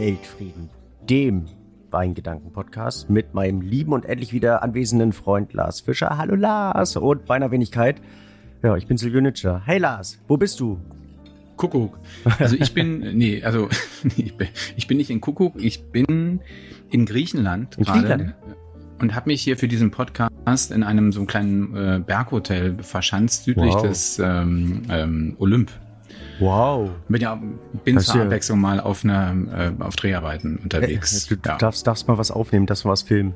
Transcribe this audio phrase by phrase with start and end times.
[0.00, 0.70] Weltfrieden,
[1.10, 1.44] dem
[1.90, 6.16] Weingedanken-Podcast mit meinem lieben und endlich wieder anwesenden Freund Lars Fischer.
[6.16, 8.00] Hallo Lars und meiner Wenigkeit.
[8.62, 9.60] Ja, ich bin Silvio Nitscher.
[9.66, 10.80] Hey Lars, wo bist du?
[11.58, 11.98] Kuckuck.
[12.38, 13.68] Also ich bin, nee, also
[14.16, 16.40] ich bin, ich bin nicht in Kuckuck, ich bin
[16.88, 18.34] in Griechenland In gerade Griechenland?
[19.00, 23.44] und habe mich hier für diesen Podcast in einem so einem kleinen äh, Berghotel verschanzt
[23.44, 23.82] südlich Wow.
[23.82, 25.70] des ähm, ähm, Olymp.
[26.40, 26.90] Wow.
[27.08, 27.40] Bin ja
[27.84, 29.34] bin Das zur ja- Abwechslung mal auf einer
[29.78, 31.26] äh, auf Dreharbeiten unterwegs.
[31.26, 31.56] Du, du ja.
[31.58, 33.34] darfst, darfst mal was aufnehmen, darfst mal was filmen.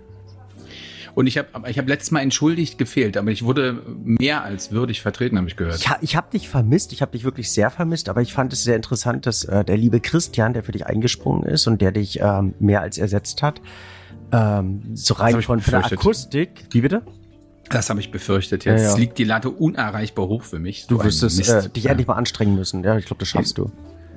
[1.14, 4.72] Und ich habe aber ich habe letztes Mal entschuldigt gefehlt, aber ich wurde mehr als
[4.72, 5.77] würdig vertreten, habe ich gehört.
[5.77, 8.52] Ich, ha- ich habe dich vermisst, ich habe dich wirklich sehr vermisst, aber ich fand
[8.52, 11.92] es sehr interessant, dass äh, der liebe Christian, der für dich eingesprungen ist und der
[11.92, 13.60] dich ähm, mehr als ersetzt hat,
[14.32, 15.84] ähm, so rein hab von, von der.
[15.92, 16.66] Akustik.
[16.72, 17.02] Wie bitte?
[17.70, 18.64] Das habe ich befürchtet.
[18.64, 18.96] Ja, Jetzt ja.
[18.96, 20.86] liegt die Latte unerreichbar hoch für mich.
[20.86, 21.91] Du wirst es, äh, dich Ja.
[21.92, 22.84] endlich mal anstrengen müssen.
[22.84, 23.70] Ja, ich glaube, das schaffst du.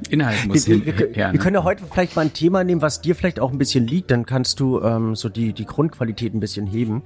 [0.09, 1.13] Inhalt Wir, muss wir, hin, wir, her.
[1.15, 1.37] wir ne?
[1.39, 4.11] können ja heute vielleicht mal ein Thema nehmen, was dir vielleicht auch ein bisschen liegt.
[4.11, 7.03] Dann kannst du ähm, so die, die Grundqualität ein bisschen heben.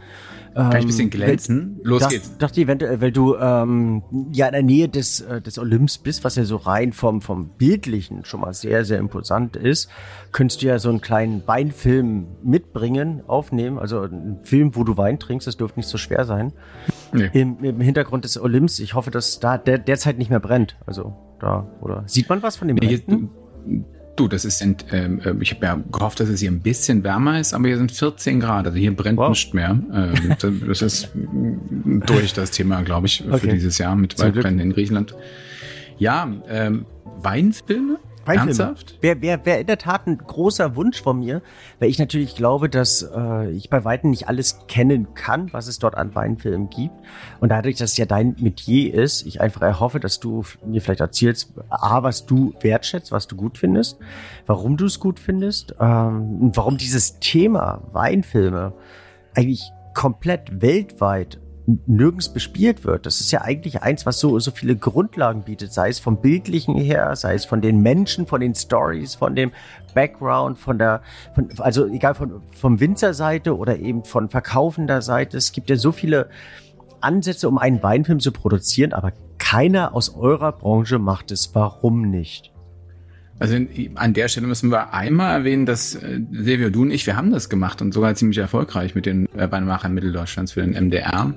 [0.53, 1.79] Kann ich ein bisschen glänzen?
[1.81, 2.37] Los Dach- geht's.
[2.37, 4.03] Dachte eventuell, weil du ähm,
[4.33, 7.47] ja in der Nähe des, äh, des Olymps bist, was ja so rein vom, vom
[7.57, 9.89] Bildlichen schon mal sehr, sehr imposant ist,
[10.33, 13.79] könntest du ja so einen kleinen Weinfilm mitbringen, aufnehmen.
[13.79, 16.51] Also einen Film, wo du Wein trinkst, das dürfte nicht so schwer sein.
[17.13, 17.29] Nee.
[17.31, 18.79] Im, Im Hintergrund des Olymps.
[18.79, 20.75] Ich hoffe, dass da der, derzeit nicht mehr brennt.
[20.85, 23.29] Also da, oder sieht man was von dem Bränden?
[24.15, 24.77] du, das ist, ähm,
[25.23, 27.91] äh, ich habe ja gehofft, dass es hier ein bisschen wärmer ist, aber hier sind
[27.91, 29.29] 14 Grad, also hier brennt Wow.
[29.29, 29.79] nicht mehr.
[29.93, 30.35] Ähm,
[30.67, 31.09] das- ist
[32.05, 33.53] durch das Thema, glaube ich, für Okay.
[33.53, 34.19] dieses Jahr mit.
[34.19, 35.15] Waldbränden in Griechenland.
[35.97, 36.85] Ja, ähm,
[37.21, 37.97] Weinfilme?
[38.25, 38.49] Weinfilme.
[38.49, 38.97] Ernsthaft?
[39.01, 41.41] Wäre wär, wär in der Tat ein großer Wunsch von mir,
[41.79, 45.79] weil ich natürlich glaube, dass äh, ich bei Weitem nicht alles kennen kann, was es
[45.79, 46.95] dort an Weinfilmen gibt.
[47.39, 51.01] Und dadurch, dass es ja dein Metier ist, ich einfach erhoffe, dass du mir vielleicht
[51.01, 53.97] erzählst, A, was du wertschätzt, was du gut findest,
[54.45, 58.73] warum du es gut findest, ähm, und warum dieses Thema Weinfilme
[59.35, 61.39] eigentlich komplett weltweit
[61.85, 63.05] nirgends bespielt wird.
[63.05, 66.75] Das ist ja eigentlich eins, was so, so viele Grundlagen bietet, sei es vom Bildlichen
[66.75, 69.51] her, sei es von den Menschen, von den Stories, von dem
[69.93, 71.01] Background, von der,
[71.35, 75.37] von, also egal von, vom Winzerseite oder eben von verkaufender Seite.
[75.37, 76.29] Es gibt ja so viele
[77.01, 81.53] Ansätze, um einen Weinfilm zu produzieren, aber keiner aus eurer Branche macht es.
[81.53, 82.51] Warum nicht?
[83.41, 83.57] Also
[83.95, 87.31] an der Stelle müssen wir einmal erwähnen, dass äh, Silvio, du und ich, wir haben
[87.31, 91.33] das gemacht und sogar ziemlich erfolgreich mit den äh, Weinmachern Mitteldeutschlands für den MDR.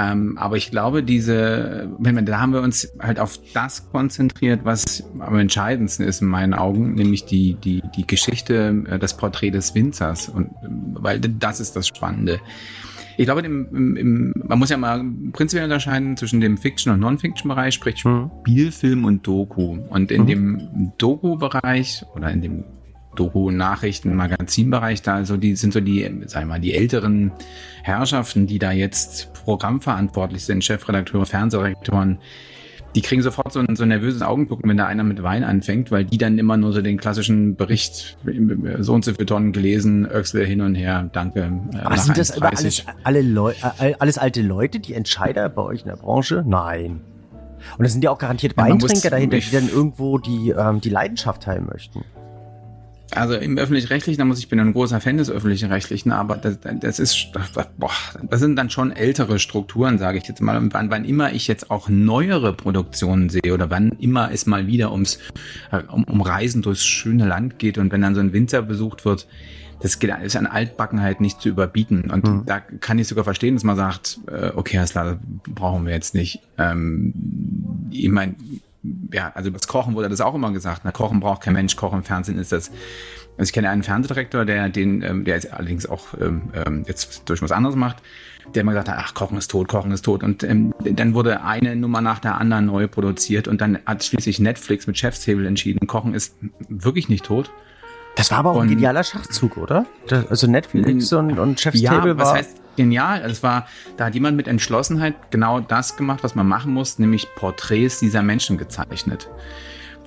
[0.00, 4.60] Ähm, aber ich glaube, diese, wenn wir, da haben wir uns halt auf das konzentriert,
[4.62, 9.50] was am entscheidendsten ist in meinen Augen, nämlich die, die, die Geschichte, äh, das Porträt
[9.50, 10.28] des Winzers.
[10.28, 12.38] Und ähm, weil das ist das Spannende.
[13.16, 17.74] Ich glaube, im, im, man muss ja mal prinzipiell unterscheiden zwischen dem Fiction- und Non-Fiction-Bereich,
[17.74, 18.30] sprich Hm.
[18.42, 19.78] Spielfilm und Doku.
[19.88, 20.26] Und in Mhm.
[20.28, 22.62] dem Doku-Bereich oder in dem
[23.16, 27.32] Doku-Nachrichten-Magazin-Bereich, da also die sind so die, sagen wir mal, die älteren
[27.82, 32.18] Herrschaften, die da jetzt programmverantwortlich sind, Chefredakteure, Fernsehredaktoren,
[32.94, 35.90] die kriegen sofort so ein, so ein nervöses Augengucken, wenn da einer mit Wein anfängt,
[35.90, 38.18] weil die dann immer nur so den klassischen Bericht,
[38.80, 41.50] so und so viele Tonnen gelesen, Öxle hin und her, danke.
[41.72, 42.42] äh, Aber sind das 1,30.
[42.58, 46.44] alles, alle Leu äh, alles alte Leute, die Entscheider bei euch in der Branche?
[46.46, 47.00] Nein.
[47.78, 50.80] Und es sind ja auch garantiert Ja, Weintrinker dahinter, ich- die dann irgendwo die, ähm,
[50.80, 52.04] die Leidenschaft teilen möchten.
[53.14, 56.98] Also im öffentlich-rechtlichen, da muss ich, bin ein großer Fan des öffentlich-rechtlichen, aber das, das
[56.98, 57.28] ist,
[57.78, 57.90] boah,
[58.22, 60.56] das sind dann schon ältere Strukturen, sage ich jetzt mal.
[60.58, 64.66] Und wann, wann immer ich jetzt auch neuere Produktionen sehe oder wann immer es mal
[64.66, 65.18] wieder ums
[65.72, 69.04] äh, um, um Reisen durchs schöne Land geht und wenn dann so ein Winzer besucht
[69.04, 69.26] wird,
[69.80, 72.10] das geht, ist an Altbackenheit nicht zu überbieten.
[72.10, 72.42] Und Mhm.
[72.46, 74.92] da kann ich sogar verstehen, dass man sagt, äh, okay, das
[75.46, 76.40] brauchen wir jetzt nicht.
[76.58, 77.14] Ähm,
[77.90, 78.34] ich meine,
[79.12, 80.82] ja, also das Kochen wurde das auch immer gesagt.
[80.84, 82.70] Na, Kochen braucht kein Mensch, Kochen im Fernsehen ist das.
[83.36, 87.22] Also ich kenne einen Fernsehdirektor, der den, ähm, der jetzt allerdings auch ähm, ähm, jetzt
[87.28, 87.98] durch was anderes macht,
[88.54, 90.22] der immer gesagt hat, ach, Kochen ist tot, Kochen ist tot.
[90.24, 94.40] Und ähm, dann wurde eine Nummer nach der anderen neu produziert und dann hat schließlich
[94.40, 96.34] Netflix mit Chefstable entschieden, Kochen ist
[96.68, 97.50] wirklich nicht tot.
[98.16, 99.86] Das war aber auch ein Und- genialer Schachzug, oder?
[100.08, 102.34] Das, also Netflix und, und Chef's Table was war.
[102.34, 103.22] heißt genial?
[103.22, 103.66] Es war,
[103.98, 108.22] da hat jemand mit Entschlossenheit genau das gemacht, was man machen muss, nämlich Porträts dieser
[108.22, 109.28] Menschen gezeichnet.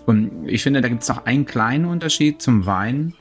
[0.07, 3.13] Und ich finde, da gibt es noch einen kleinen Unterschied zum Wein,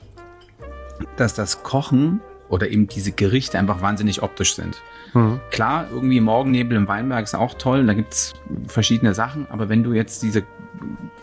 [1.17, 4.81] dass das Kochen oder eben diese Gerichte einfach wahnsinnig optisch sind.
[5.13, 5.41] Hm.
[5.51, 8.33] Klar, irgendwie Morgennebel im Weinberg ist auch toll, da gibt's
[8.67, 10.45] verschiedene Sachen, aber wenn du jetzt diese,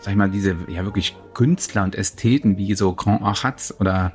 [0.00, 4.12] sag ich mal, diese ja wirklich Künstler und Ästheten wie so Grand Achatz oder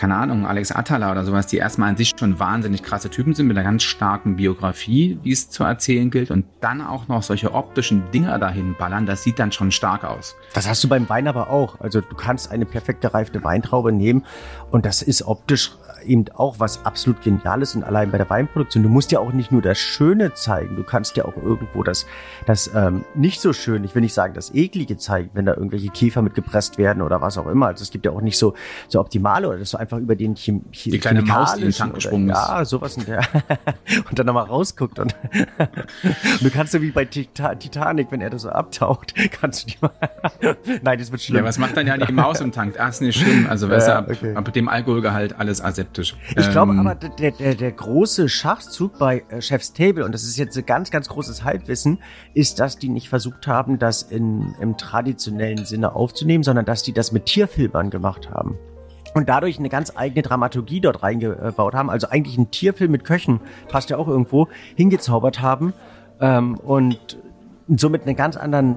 [0.00, 3.48] keine Ahnung, Alex Attala oder sowas, die erstmal an sich schon wahnsinnig krasse Typen sind
[3.48, 7.52] mit einer ganz starken Biografie, die es zu erzählen gilt und dann auch noch solche
[7.52, 10.36] optischen Dinger dahin ballern, das sieht dann schon stark aus.
[10.54, 11.80] Das hast du beim Wein aber auch.
[11.80, 14.24] Also du kannst eine perfekt gereifte Weintraube nehmen
[14.70, 18.82] und das ist optisch eben auch was absolut Geniales und allein bei der Weinproduktion.
[18.82, 22.06] Du musst ja auch nicht nur das Schöne zeigen, du kannst ja auch irgendwo das,
[22.46, 25.88] das ähm, nicht so schön, ich will nicht sagen das Eklige zeigen, wenn da irgendwelche
[25.88, 27.68] Käfer mit gepresst werden oder was auch immer.
[27.68, 28.54] Also es gibt ja auch nicht so,
[28.88, 31.74] so optimale oder das so einfach über den Chem Die kleine Maus, die in den
[31.74, 32.36] Tank gesprungen ist.
[32.36, 33.20] Ja, sowas in der
[34.08, 35.14] und dann nochmal rausguckt und,
[35.58, 35.70] und
[36.40, 39.90] du kannst so wie bei Titanic, wenn er da so abtaucht, kannst du die mal
[40.82, 41.38] Nein, das wird schlimm.
[41.38, 42.76] Ja, was macht dann ja die Maus im Tank?
[42.78, 43.46] Ach, ist nicht schlimm.
[43.48, 44.34] Also, weißt ja, du, ab, okay.
[44.34, 46.16] ab dem Alkoholgehalt alles aseptisch.
[46.36, 50.24] Ich ähm, glaube aber, der, der, der große Schachzug bei äh, Chef's Table, und das
[50.24, 51.98] ist jetzt ein ganz, ganz großes Halbwissen,
[52.34, 56.92] ist, dass die nicht versucht haben, das in, im traditionellen Sinne aufzunehmen, sondern dass die
[56.92, 58.58] das mit Tierfilmern gemacht haben
[59.14, 61.90] und dadurch eine ganz eigene Dramaturgie dort reingebaut haben.
[61.90, 65.72] Also eigentlich ein Tierfilm mit Köchen, passt ja auch irgendwo, hingezaubert haben
[66.20, 67.18] ähm, und
[67.76, 68.76] somit einen ganz anderen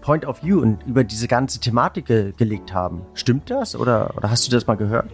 [0.00, 3.02] Point of View und über diese ganze Thematik ge gelegt haben.
[3.14, 5.10] Stimmt das oder, oder hast du das mal gehört?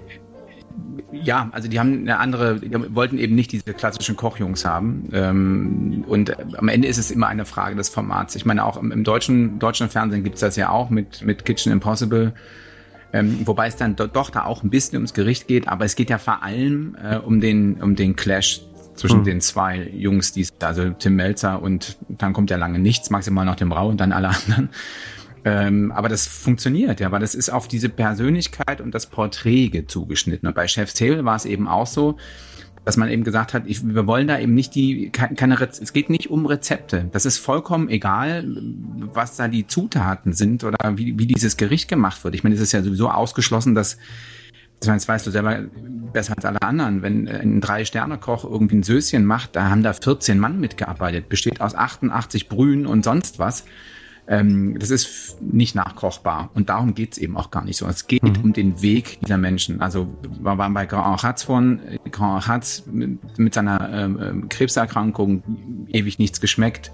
[1.13, 5.09] Ja, also die haben eine andere, die wollten eben nicht diese klassischen Kochjungs haben.
[5.13, 8.37] Ähm, und am Ende ist es immer eine Frage des Formats.
[8.37, 11.73] Ich meine, auch im, im deutschen, deutschen Fernsehen gibt's das ja auch mit, mit Kitchen
[11.73, 12.33] Impossible.
[13.13, 16.11] Ähm, wobei es dann doch da auch ein bisschen ums Gericht geht, aber es geht
[16.11, 18.61] ja vor allem äh, um den um den Clash
[18.95, 19.25] zwischen mhm.
[19.25, 23.57] den zwei Jungs, die also Tim Melzer und dann kommt ja lange nichts, maximal noch
[23.57, 24.69] dem Rau und dann alle anderen.
[25.45, 30.47] Ähm, aber das funktioniert, ja, weil das ist auf diese Persönlichkeit und das Porträt zugeschnitten.
[30.47, 32.19] Und bei Chef's Table war es eben auch so,
[32.85, 35.93] dass man eben gesagt hat, ich, wir wollen da eben nicht die, keine, Rez es
[35.93, 37.09] geht nicht um Rezepte.
[37.13, 38.45] Das ist vollkommen egal,
[39.13, 42.35] was da die Zutaten sind oder wie, wie dieses Gericht gemacht wird.
[42.35, 43.99] Ich meine, es ist ja sowieso ausgeschlossen, dass,
[44.81, 45.65] das weißt du selber
[46.13, 50.39] besser als alle anderen, wenn ein Drei-Sterne-Koch irgendwie ein Söschen macht, da haben da 14
[50.39, 53.65] Mann mitgearbeitet, besteht aus 88 Brühen und sonst was.
[54.31, 56.51] Ähm, das ist nicht nachkochbar.
[56.55, 57.87] Und darum geht es eben auch gar nicht so.
[57.89, 58.45] Es geht mhm.
[58.45, 59.81] um den Weg dieser Menschen.
[59.81, 60.07] Also
[60.41, 61.81] wir waren bei Grand Hatz von,
[62.13, 65.43] Grand Hatz mit, mit seiner ähm, ähm, Krebserkrankung
[65.89, 66.93] ewig nichts geschmeckt.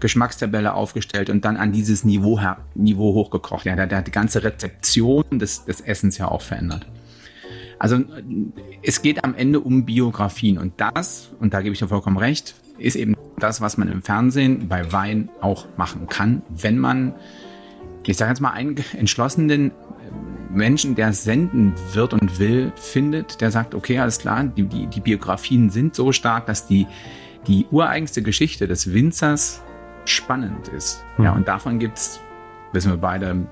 [0.00, 2.38] Geschmackstabelle aufgestellt und dann an dieses Niveau,
[2.74, 3.64] Niveau hochgekocht.
[3.64, 6.86] Ja, der, der hat die ganze Rezeption des, des Essens ja auch verändert.
[7.78, 8.00] Also
[8.82, 12.54] es geht am Ende um Biografien und das, und da gebe ich dir vollkommen recht,
[12.78, 17.14] ist eben das, was man im Fernsehen bei Wein auch machen kann, wenn man,
[18.06, 19.72] ich sage jetzt mal, einen entschlossenen
[20.50, 25.00] Menschen, der senden wird und will, findet, der sagt, okay, alles klar, die, die, die
[25.00, 26.86] Biografien sind so stark, dass die,
[27.46, 29.62] die ureigenste Geschichte des Winzers
[30.04, 31.02] spannend ist.
[31.18, 31.24] Mhm.
[31.24, 32.20] Ja, und davon gibt's,
[32.72, 33.46] wissen wir beide,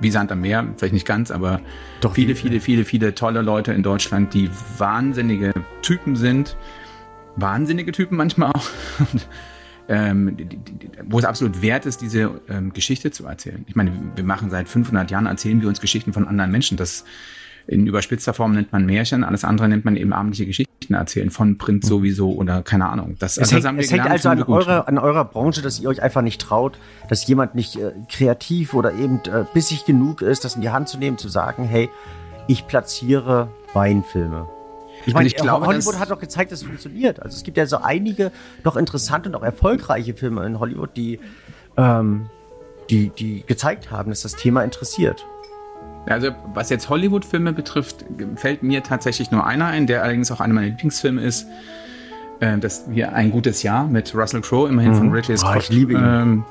[0.00, 1.60] wie Sand am Meer, vielleicht nicht ganz, aber
[2.00, 5.52] Doch viele, viele, viele, viele tolle Leute in Deutschland, die wahnsinnige
[5.82, 6.56] Typen sind,
[7.36, 8.68] wahnsinnige Typen manchmal auch.
[9.88, 13.64] ähm, die, die, wo es absolut wert ist, diese ähm, Geschichte zu erzählen.
[13.68, 16.76] Ich meine, wir machen seit 500 Jahren, erzählen wir uns Geschichten von anderen Menschen.
[16.76, 17.04] Das
[17.66, 21.56] in überspitzter Form nennt man Märchen, alles andere nennt man eben abendliche Geschichten erzählen, von
[21.56, 21.88] Print hm.
[21.88, 23.16] sowieso oder keine Ahnung.
[23.18, 25.88] Das, es also hängt, das es hängt also an eurer, an eurer Branche, dass ihr
[25.88, 26.78] euch einfach nicht traut,
[27.08, 30.88] dass jemand nicht äh, kreativ oder eben äh, bissig genug ist, das in die Hand
[30.88, 31.88] zu nehmen, zu sagen, hey,
[32.48, 34.46] ich platziere Weinfilme.
[35.06, 37.22] Ich meine, ich glaube, Hollywood hat doch gezeigt, dass es funktioniert.
[37.22, 41.20] Also es gibt ja so einige doch interessante und auch erfolgreiche Filme in Hollywood, die,
[41.76, 42.30] ähm,
[42.90, 45.26] die, die gezeigt haben, dass das Thema interessiert.
[46.06, 48.04] Also was jetzt Hollywood-Filme betrifft,
[48.36, 51.46] fällt mir tatsächlich nur einer ein, der allerdings auch einer meiner Lieblingsfilme ist.
[52.40, 54.96] Äh, das hier ein gutes Jahr mit Russell Crowe, immerhin mhm.
[54.96, 55.54] von Ridley Scott.
[55.54, 56.02] Oh, ich liebe ihn.
[56.02, 56.44] Ähm,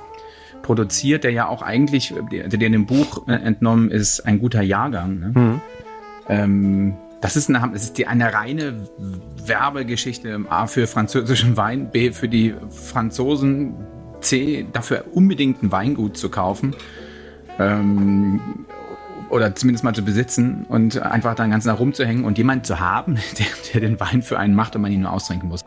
[0.63, 4.61] produziert, der ja auch eigentlich, der, der in dem Buch äh, entnommen ist, ein guter
[4.61, 5.19] Jahrgang.
[5.19, 5.31] Ne?
[5.35, 5.61] Mhm.
[6.29, 6.93] Ähm,
[7.23, 8.85] das ist eine, das ist die, eine reine
[9.45, 10.41] Werbegeschichte.
[10.49, 13.75] A für französischen Wein, B für die Franzosen,
[14.19, 16.75] C dafür unbedingt ein Weingut zu kaufen.
[17.59, 18.41] Ähm,
[19.29, 23.15] oder zumindest mal zu besitzen und einfach dann ganz nach rumzuhängen und jemanden zu haben,
[23.39, 25.63] der, der, den Wein für einen macht und man ihn nur austrinken muss.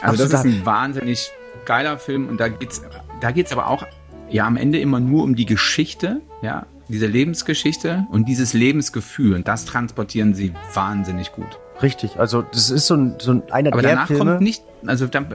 [0.00, 0.32] Also Absolut.
[0.32, 1.30] das ist ein wahnsinnig
[1.66, 2.80] geiler Film und da geht's,
[3.20, 3.86] da geht's aber auch
[4.30, 9.34] ja am Ende immer nur um die Geschichte, ja, diese Lebensgeschichte und dieses Lebensgefühl.
[9.34, 11.58] Und das transportieren sie wahnsinnig gut.
[11.82, 14.32] Richtig, also das ist so ein, so ein einer Aber der danach Filme.
[14.32, 15.26] kommt nicht, also dann,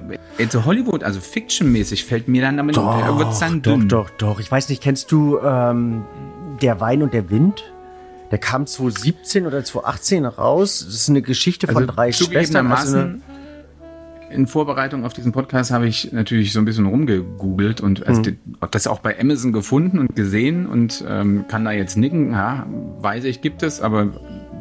[0.49, 3.89] so Hollywood, also Fiction-mäßig fällt mir dann damit, doch, wird's dann dünn.
[3.89, 4.39] Doch, doch, doch.
[4.39, 6.05] Ich weiß nicht, kennst du ähm,
[6.61, 7.63] Der Wein und der Wind?
[8.31, 10.83] Der kam 2017 oder 2018 raus.
[10.85, 12.71] Das ist eine Geschichte von also drei Schwestern.
[12.71, 13.21] Also eine,
[14.29, 18.37] in Vorbereitung auf diesen Podcast habe ich natürlich so ein bisschen rumgegoogelt und also mhm.
[18.71, 22.31] das auch bei Amazon gefunden und gesehen und ähm, kann da jetzt nicken.
[22.31, 22.65] Ja,
[22.99, 24.09] weiß ich, gibt es, aber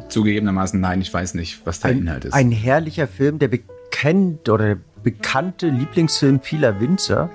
[0.09, 2.33] zugegebenermaßen, nein, ich weiß nicht, was der ein, Inhalt ist.
[2.33, 7.29] Ein herrlicher Film, der bekannt oder bekannte Lieblingsfilm vieler Winzer,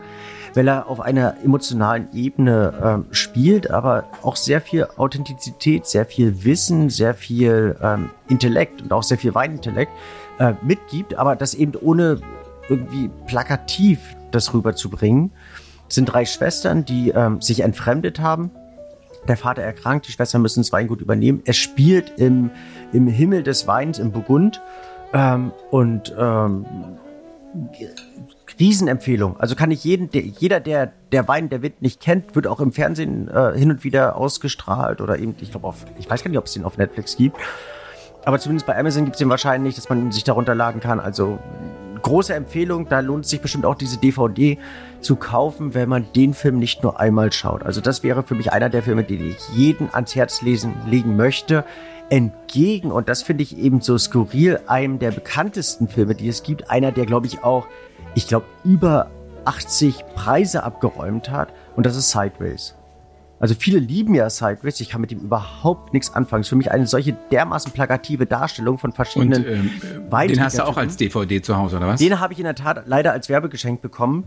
[0.54, 6.44] weil er auf einer emotionalen Ebene ähm, spielt, aber auch sehr viel Authentizität, sehr viel
[6.44, 9.92] Wissen, sehr viel ähm, Intellekt und auch sehr viel Weinintellekt
[10.40, 12.20] äh, mitgibt, aber das eben ohne
[12.68, 14.00] irgendwie plakativ
[14.32, 15.32] das rüberzubringen.
[15.88, 18.50] Es sind drei Schwestern, die ähm, sich entfremdet haben.
[19.28, 21.42] Der Vater erkrankt, die Schwestern müssen das Weingut übernehmen.
[21.44, 22.50] Er spielt im,
[22.92, 24.62] im Himmel des Weins im Burgund
[25.12, 26.64] ähm, und ähm,
[28.58, 29.38] Riesenempfehlung.
[29.38, 32.60] Also kann ich jeden, der, jeder, der der Wein der Wind nicht kennt, wird auch
[32.60, 36.38] im Fernsehen äh, hin und wieder ausgestrahlt oder eben, ich glaube ich weiß gar nicht,
[36.38, 37.36] ob es den auf Netflix gibt.
[38.24, 41.00] Aber zumindest bei Amazon gibt es den wahrscheinlich, dass man sich darunter laden kann.
[41.00, 41.38] Also
[42.02, 44.58] große Empfehlung, da lohnt es sich bestimmt auch diese DVD
[45.00, 47.62] zu kaufen, wenn man den Film nicht nur einmal schaut.
[47.62, 51.16] Also das wäre für mich einer der Filme, den ich jeden ans Herz lesen, legen
[51.16, 51.64] möchte.
[52.10, 56.68] Entgegen, und das finde ich eben so skurril, einem der bekanntesten Filme, die es gibt,
[56.70, 57.66] einer, der glaube ich auch
[58.14, 59.10] ich glaube, über
[59.44, 61.52] 80 Preise abgeräumt hat.
[61.76, 62.74] Und das ist Sideways.
[63.40, 66.42] Also viele lieben ja Sideways, ich kann mit ihm überhaupt nichts anfangen.
[66.42, 70.58] Es ist für mich eine solche dermaßen plakative Darstellung von verschiedenen Und, ähm, Den hast
[70.58, 72.00] du auch als DVD zu Hause, oder was?
[72.00, 74.24] Den habe ich in der Tat leider als Werbegeschenk bekommen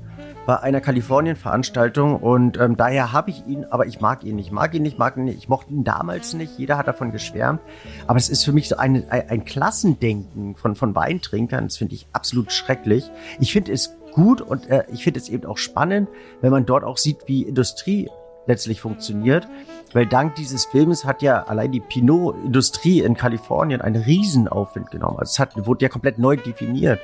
[0.48, 4.74] bei einer Kalifornien-Veranstaltung und ähm, daher habe ich ihn, aber ich mag ihn nicht, mag
[4.74, 5.38] ihn nicht, mag ihn nicht.
[5.38, 7.62] Ich mochte ihn damals nicht, jeder hat davon geschwärmt,
[8.08, 11.94] aber es ist für mich so ein, ein, ein Klassendenken von, von Weintrinkern, das finde
[11.94, 13.12] ich absolut schrecklich.
[13.40, 16.10] Ich finde es gut und äh, ich finde es eben auch spannend,
[16.42, 18.10] wenn man dort auch sieht, wie Industrie
[18.46, 19.48] letztlich funktioniert.
[19.94, 25.18] Weil dank dieses Filmes hat ja allein die Pinot-Industrie in Kalifornien einen Riesenaufwind genommen.
[25.20, 27.00] Also es hat, wurde ja komplett neu definiert.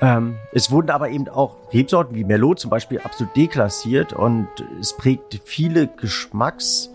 [0.00, 4.48] Ähm, es wurden aber eben auch Rebsorten wie Merlot zum Beispiel absolut deklassiert und
[4.80, 6.90] es prägt viele Geschmacks,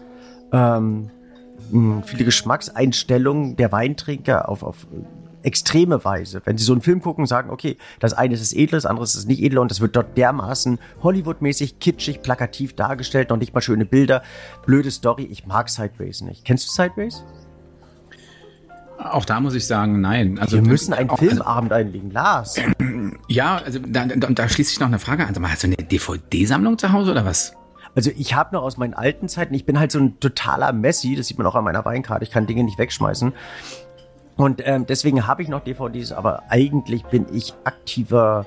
[0.51, 1.09] ähm,
[2.03, 4.87] viele Geschmackseinstellungen der Weintrinker auf, auf
[5.43, 6.41] extreme Weise.
[6.45, 9.03] Wenn sie so einen Film gucken und sagen, okay, das eine ist edel, das andere
[9.03, 13.61] ist nicht edel und das wird dort dermaßen Hollywood-mäßig, kitschig, plakativ dargestellt, noch nicht mal
[13.61, 14.23] schöne Bilder,
[14.65, 15.23] blöde Story.
[15.23, 16.45] Ich mag Sideways nicht.
[16.45, 17.23] Kennst du Sideways?
[18.97, 20.39] Auch da muss ich sagen, nein.
[20.39, 22.55] Also, Wir müssen einen auch, Filmabend also, einlegen, Lars.
[23.29, 25.29] Ja, also da, da, da schließt sich noch eine Frage an.
[25.29, 27.53] Also, hast du eine DVD-Sammlung zu Hause oder was?
[27.97, 31.15] Also ich habe noch aus meinen alten Zeiten, ich bin halt so ein totaler Messi,
[31.15, 33.33] das sieht man auch an meiner Weinkarte, ich kann Dinge nicht wegschmeißen.
[34.37, 38.45] Und ähm, deswegen habe ich noch DVDs, aber eigentlich bin ich aktiver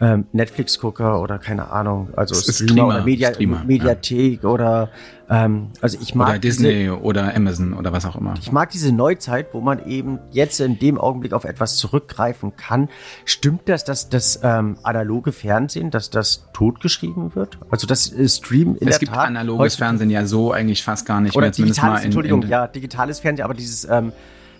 [0.00, 4.48] ähm, Netflix-Gucker oder keine Ahnung, also Streamer, Streamer oder Media Streamer, Mediathek ja.
[4.48, 4.90] oder
[5.28, 8.34] ähm, also ich mag oder Disney diese, oder Amazon oder was auch immer.
[8.40, 12.88] Ich mag diese Neuzeit, wo man eben jetzt in dem Augenblick auf etwas zurückgreifen kann.
[13.24, 17.58] Stimmt das, dass das ähm, analoge Fernsehen, dass das totgeschrieben wird?
[17.70, 18.92] Also das äh, Stream in es der Tat.
[18.92, 21.50] Es gibt analoges Fernsehen ja so eigentlich fast gar nicht oder mehr.
[21.50, 24.12] Digitales, mal in, Entschuldigung, in, ja, digitales Fernsehen, aber dieses ähm,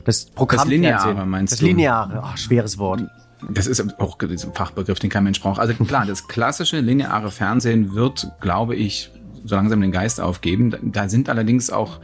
[0.04, 0.60] das Programm.
[0.60, 1.66] Das Lineare meinst das du?
[1.66, 3.02] Das Lineare, ach, schweres Wort.
[3.50, 5.60] Das ist auch ein Fachbegriff, den kein Mensch braucht.
[5.60, 9.12] Also klar, das klassische lineare Fernsehen wird, glaube ich,
[9.44, 10.74] so langsam den Geist aufgeben.
[10.82, 12.00] Da sind allerdings auch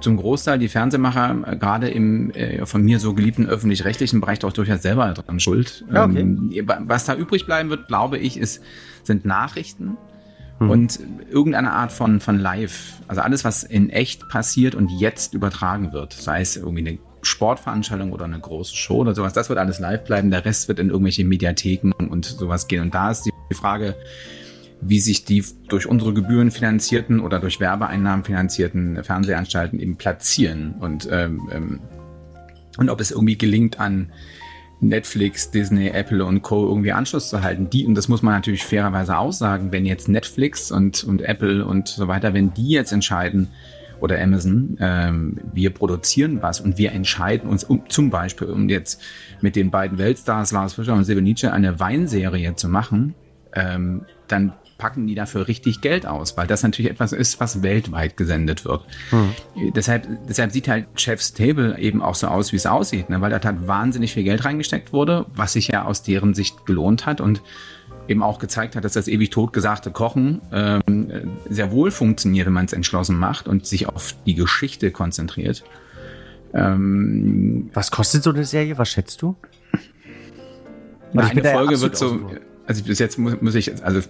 [0.00, 4.52] zum Großteil die Fernsehmacher äh, gerade im äh, von mir so geliebten öffentlich-rechtlichen Bereich doch
[4.52, 5.84] durchaus selber dran schuld.
[5.92, 6.20] Ja, okay.
[6.20, 6.50] ähm,
[6.86, 8.62] was da übrig bleiben wird, glaube ich, ist,
[9.02, 9.96] sind Nachrichten
[10.58, 10.70] hm.
[10.70, 11.00] und
[11.30, 13.00] irgendeine Art von, von Live.
[13.08, 16.12] Also alles, was in echt passiert und jetzt übertragen wird.
[16.12, 20.04] Sei es irgendwie eine Sportveranstaltung oder eine große Show oder sowas, das wird alles live
[20.04, 20.30] bleiben.
[20.30, 22.82] Der Rest wird in irgendwelche Mediatheken und sowas gehen.
[22.82, 23.96] Und da ist die Frage,
[24.80, 31.08] wie sich die durch unsere Gebühren finanzierten oder durch Werbeeinnahmen finanzierten Fernsehanstalten eben platzieren und,
[31.10, 31.80] ähm, ähm,
[32.76, 34.12] und ob es irgendwie gelingt, an
[34.80, 36.68] Netflix, Disney, Apple und Co.
[36.68, 37.70] irgendwie Anschluss zu halten.
[37.70, 41.88] Die, und das muss man natürlich fairerweise aussagen, wenn jetzt Netflix und, und Apple und
[41.88, 43.48] so weiter, wenn die jetzt entscheiden,
[44.00, 49.02] oder Amazon, ähm, wir produzieren was und wir entscheiden uns um, zum Beispiel, um jetzt
[49.40, 53.14] mit den beiden Weltstars Lars Fischer und Silvio Nietzsche eine Weinserie zu machen,
[53.54, 58.16] ähm, dann packen die dafür richtig Geld aus, weil das natürlich etwas ist, was weltweit
[58.16, 58.84] gesendet wird.
[59.10, 59.32] Hm.
[59.74, 63.20] Deshalb, deshalb sieht halt Chef's Table eben auch so aus, wie es aussieht, ne?
[63.20, 67.06] weil da halt wahnsinnig viel Geld reingesteckt wurde, was sich ja aus deren Sicht gelohnt
[67.06, 67.42] hat und
[68.08, 72.66] eben auch gezeigt hat, dass das ewig totgesagte Kochen ähm, sehr wohl funktioniert, wenn man
[72.66, 75.64] es entschlossen macht und sich auf die Geschichte konzentriert.
[76.54, 78.78] Ähm, Was kostet so eine Serie?
[78.78, 79.36] Was schätzt du?
[81.12, 82.18] Na, eine Folge wird so,
[82.66, 84.00] also bis jetzt muss, muss, ich, also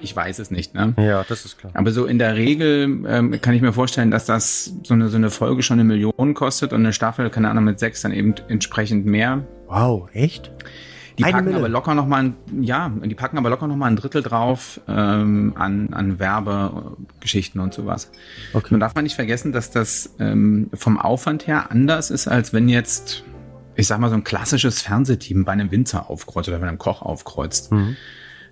[0.00, 0.94] ich weiß es nicht, ne?
[0.98, 1.72] Ja, das ist klar.
[1.74, 5.16] Aber so in der Regel ähm, kann ich mir vorstellen, dass das so eine, so
[5.16, 8.34] eine Folge schon eine Million kostet und eine Staffel, keine Ahnung, mit sechs dann eben
[8.48, 9.44] entsprechend mehr.
[9.66, 10.52] Wow, echt?
[11.18, 11.58] Die packen Mille.
[11.58, 14.80] aber locker noch mal ein, ja, die packen aber locker noch mal ein Drittel drauf
[14.88, 18.10] ähm, an, an Werbegeschichten und sowas.
[18.52, 18.68] Okay.
[18.70, 22.68] Man darf man nicht vergessen, dass das ähm, vom Aufwand her anders ist, als wenn
[22.68, 23.22] jetzt,
[23.76, 27.02] ich sag mal, so ein klassisches Fernsehteam bei einem Winzer aufkreuzt oder bei einem Koch
[27.02, 27.70] aufkreuzt.
[27.70, 27.96] Mhm.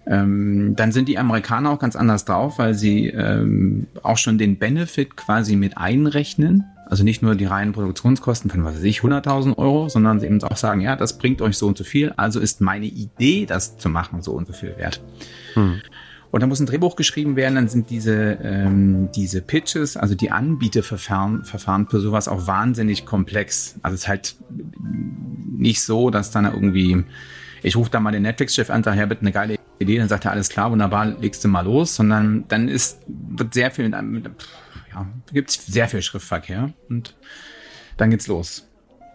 [0.07, 4.59] Ähm, dann sind die Amerikaner auch ganz anders drauf, weil sie ähm, auch schon den
[4.59, 6.65] Benefit quasi mit einrechnen.
[6.87, 10.43] Also nicht nur die reinen Produktionskosten von, was weiß ich, 100.000 Euro, sondern sie eben
[10.43, 13.79] auch sagen, ja, das bringt euch so und so viel, also ist meine Idee, das
[13.79, 15.01] zu machen, so und so viel wert.
[15.55, 15.81] Hm.
[16.33, 20.31] Und dann muss ein Drehbuch geschrieben werden, dann sind diese, ähm, diese Pitches, also die
[20.31, 23.79] Anbieterverfahren Verfahren für sowas auch wahnsinnig komplex.
[23.83, 24.37] Also es ist halt
[25.57, 27.05] nicht so, dass dann irgendwie,
[27.63, 30.25] ich rufe da mal den Netflix-Chef an, sage, ja, bitte eine geile Idee, dann sagt
[30.25, 35.07] er, alles klar, wunderbar, legst du mal los, sondern dann ist, wird sehr viel, ja,
[35.33, 37.17] gibt es sehr viel Schriftverkehr und
[37.97, 38.69] dann geht's los.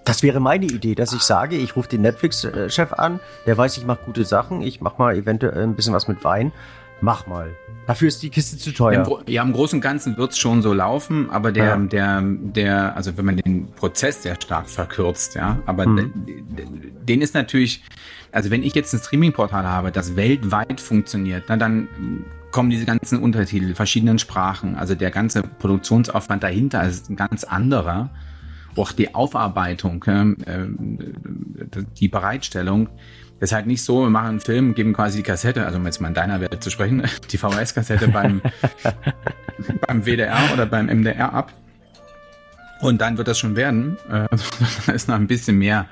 [0.04, 3.86] Das wäre meine Idee, dass ich sage, ich rufe den Netflix-Chef an, der weiß, ich
[3.86, 6.54] mache gute Sachen, ich mache mal eventuell ein bisschen was mit Wein.
[7.02, 7.56] Mach mal.
[7.86, 9.06] Dafür ist die Kiste zu teuer.
[9.06, 11.78] Im, ja, im Großen und Ganzen wird's schon so laufen, aber der, ja.
[11.78, 16.12] der, der, also wenn man den Prozess sehr stark verkürzt, ja, aber mhm.
[17.08, 17.84] den ist natürlich,
[18.32, 21.88] also wenn ich jetzt ein Streaming-Portal habe, das weltweit funktioniert, na, dann
[22.52, 24.76] kommen diese ganzen Untertitel, verschiedenen Sprachen.
[24.76, 28.10] Also der ganze Produktionsaufwand dahinter ist ein ganz anderer.
[28.76, 30.66] Auch die Aufarbeitung, äh,
[32.00, 32.90] die Bereitstellung
[33.40, 36.02] ist halt nicht so, wir machen einen Film, geben quasi die Kassette, also um jetzt
[36.02, 38.42] mal in deiner Welt zu sprechen, die VHS-Kassette beim,
[39.88, 41.54] beim WDR oder beim MDR ab.
[42.82, 43.98] Und dann wird das schon werden.
[44.10, 44.28] Äh,
[44.86, 45.88] da ist noch ein bisschen mehr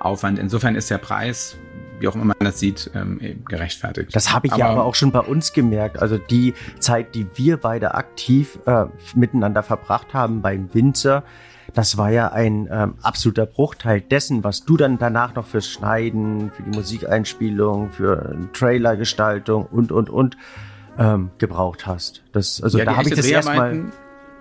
[0.00, 0.38] Aufwand.
[0.38, 1.56] Insofern ist der Preis
[1.98, 4.14] wie auch immer man das sieht, ähm, gerechtfertigt.
[4.14, 6.00] Das habe ich aber, ja aber auch schon bei uns gemerkt.
[6.00, 11.24] Also die Zeit, die wir beide aktiv äh, miteinander verbracht haben beim Winzer,
[11.76, 16.50] das war ja ein ähm, absoluter Bruchteil dessen, was du dann danach noch fürs Schneiden,
[16.50, 20.36] für die Musikeinspielung, für Trailergestaltung und und und
[20.98, 22.22] ähm, gebraucht hast.
[22.32, 23.84] Das, also ja, da habe ich das erstmal.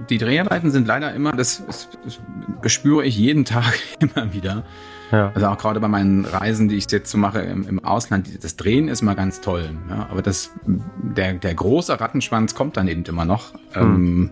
[0.10, 2.20] Die Dreharbeiten sind leider immer, das, das, das
[2.62, 4.66] bespüre ich jeden Tag immer wieder
[5.12, 5.32] ja.
[5.34, 8.56] Also auch gerade bei meinen Reisen, die ich jetzt so mache im, im Ausland, das
[8.56, 9.70] Drehen ist mal ganz toll.
[9.90, 10.08] Ja?
[10.10, 13.54] Aber das, der, der große Rattenschwanz kommt dann eben immer noch.
[13.76, 13.82] Mhm.
[13.82, 14.32] Ähm,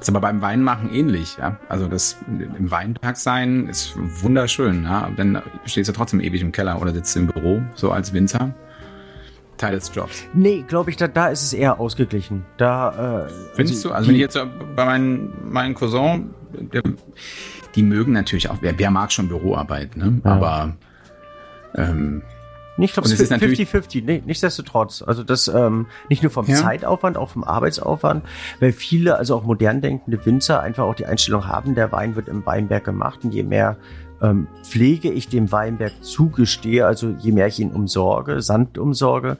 [0.00, 1.56] ist aber beim Weinmachen ähnlich, ja.
[1.68, 5.10] Also das im Weinberg sein ist wunderschön, ja.
[5.16, 8.54] Dann stehst du trotzdem ewig im Keller oder sitzt im Büro, so als Winzer.
[9.56, 10.24] Teil des Jobs.
[10.32, 12.46] Nee, glaube ich, da, da ist es eher ausgeglichen.
[12.56, 13.94] Da, äh, Findest also, du?
[13.94, 14.38] Also wenn ich jetzt
[14.76, 16.82] bei meinem, meinem Cousin, der,
[17.74, 20.20] die mögen natürlich auch, wer, wer mag schon Büroarbeit, ne?
[20.24, 20.30] Ja.
[20.30, 20.76] Aber
[21.74, 22.22] ähm,
[22.84, 25.02] ich glaube, es ist 50-50, nee, nichtsdestotrotz.
[25.02, 26.56] Also das ähm, nicht nur vom ja.
[26.56, 28.24] Zeitaufwand, auch vom Arbeitsaufwand,
[28.60, 32.28] weil viele, also auch modern denkende Winzer einfach auch die Einstellung haben, der Wein wird
[32.28, 33.76] im Weinberg gemacht und je mehr
[34.22, 39.38] ähm, Pflege ich dem Weinberg zugestehe, also je mehr ich ihn umsorge, Sand umsorge,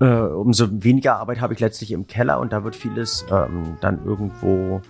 [0.00, 4.04] äh, umso weniger Arbeit habe ich letztlich im Keller und da wird vieles ähm, dann
[4.04, 4.80] irgendwo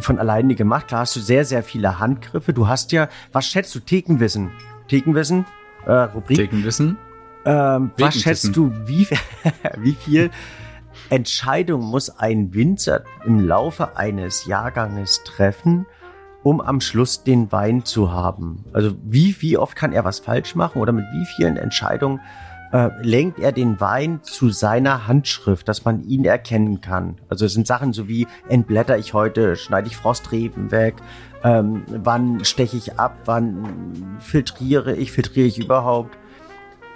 [0.00, 0.88] von alleine gemacht.
[0.88, 2.52] Klar hast du sehr, sehr viele Handgriffe.
[2.52, 4.50] Du hast ja, was schätzt du, Thekenwissen?
[4.88, 5.44] Thekenwissen?
[5.86, 6.36] Äh, Rubrik?
[6.36, 6.96] Thekenwissen?
[7.44, 9.06] Ähm, was schätzt du, wie,
[9.78, 10.30] wie viel
[11.08, 15.86] Entscheidung muss ein Winzer im Laufe eines Jahrganges treffen,
[16.42, 18.64] um am Schluss den Wein zu haben?
[18.72, 22.20] Also wie, wie oft kann er was falsch machen oder mit wie vielen Entscheidungen
[22.72, 27.16] äh, lenkt er den Wein zu seiner Handschrift, dass man ihn erkennen kann.
[27.28, 30.94] Also es sind Sachen so wie, entblätter ich heute, schneide ich Frostreben weg,
[31.42, 36.16] ähm, wann steche ich ab, wann filtriere ich, filtriere ich überhaupt.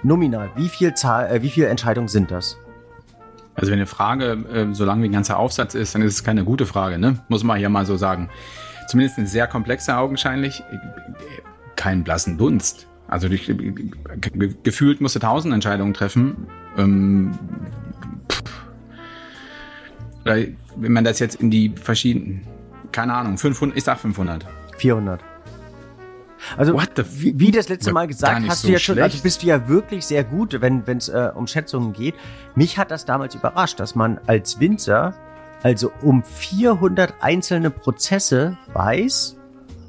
[0.03, 2.57] Nominal, wie viel, Zahl, äh, wie viele Entscheidungen sind das?
[3.55, 6.23] Also wenn eine Frage äh, so lang wie ein ganzer Aufsatz ist, dann ist es
[6.23, 7.19] keine gute Frage, ne?
[7.29, 8.29] Muss man ja mal so sagen.
[8.87, 10.61] Zumindest eine sehr komplexe augenscheinlich.
[11.75, 12.87] Keinen blassen Dunst.
[13.07, 13.51] Also durch,
[14.63, 16.47] gefühlt musste tausend Entscheidungen treffen.
[16.77, 17.37] Ähm,
[20.23, 22.41] wenn man das jetzt in die verschiedenen,
[22.95, 24.45] keine Ahnung, 500, ich sag 500.
[24.77, 25.21] 400.
[26.57, 26.79] Also
[27.13, 29.67] wie, wie das letzte Mal gesagt, hast so du ja schon, also bist du ja
[29.67, 32.15] wirklich sehr gut, wenn es äh, um Schätzungen geht.
[32.55, 35.13] Mich hat das damals überrascht, dass man als Winzer
[35.63, 39.37] also um 400 einzelne Prozesse weiß,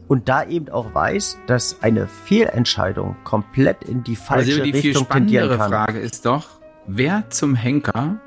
[0.09, 5.09] und da eben auch weiß, dass eine Fehlentscheidung komplett in die falsche also die Richtung
[5.09, 5.71] tendieren kann.
[5.71, 8.21] Die Frage ist doch, wer zum Henker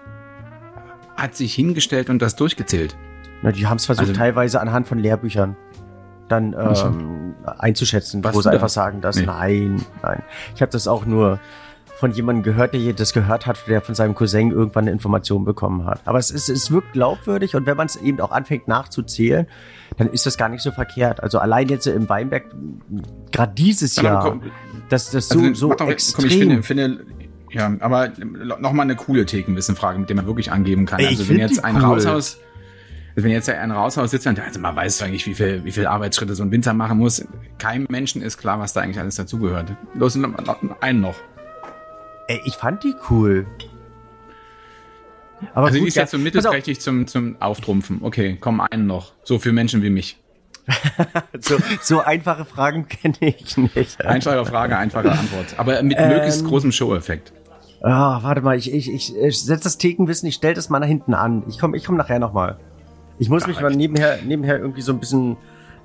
[1.15, 2.97] hat sich hingestellt und das durchgezählt?
[3.41, 5.55] Na, die haben es versucht, also, teilweise anhand von Lehrbüchern
[6.27, 9.25] dann ähm, einzuschätzen, wo sie einfach sagen, dass nee.
[9.25, 10.21] nein, nein.
[10.55, 11.39] Ich habe das auch nur
[11.99, 15.85] von jemandem gehört, der das gehört hat, der von seinem Cousin irgendwann eine Information bekommen
[15.85, 15.99] hat.
[16.05, 19.47] Aber es, ist, es wirkt glaubwürdig und wenn man es eben auch anfängt nachzuzählen,
[19.97, 21.21] dann ist das gar nicht so verkehrt.
[21.21, 22.45] Also allein jetzt im Weinberg,
[23.31, 24.39] gerade dieses ja, Jahr.
[24.87, 26.23] Das, das so, also, so doch, extrem.
[26.23, 27.05] Komm, ich finde, finde
[27.51, 28.11] ja, aber
[28.59, 31.03] nochmal eine coole Thekenwissenfrage, mit der man wirklich angeben kann.
[31.03, 31.99] Also wenn jetzt ein cool.
[33.19, 35.87] Raushaus, wenn jetzt ein Raushaus sitzt und also man weiß eigentlich, wie viel, wie viel
[35.87, 37.25] Arbeitsschritte so ein Winzer machen muss.
[37.57, 39.73] Keinem Menschen ist klar, was da eigentlich alles dazugehört.
[39.93, 40.17] Los,
[40.81, 41.15] einen noch.
[42.27, 43.45] Ey, ich fand die cool.
[45.53, 47.99] Aber also gut, die ist jetzt so mittelprächtig zum, zum Auftrumpfen.
[48.01, 49.13] Okay, komm, einen noch.
[49.23, 50.17] So für Menschen wie mich.
[51.39, 54.05] so, so einfache Fragen kenne ich nicht.
[54.05, 55.55] Einfache Frage, einfache Antwort.
[55.57, 57.33] Aber mit ähm, möglichst großem Show-Effekt.
[57.81, 60.87] Ah, warte mal, ich, ich, ich, ich setze das Thekenwissen, ich stelle das mal nach
[60.87, 61.43] hinten an.
[61.47, 62.59] Ich komme ich komm nachher nochmal.
[63.19, 65.35] Ich muss mich mal nebenher, nebenher irgendwie so ein bisschen,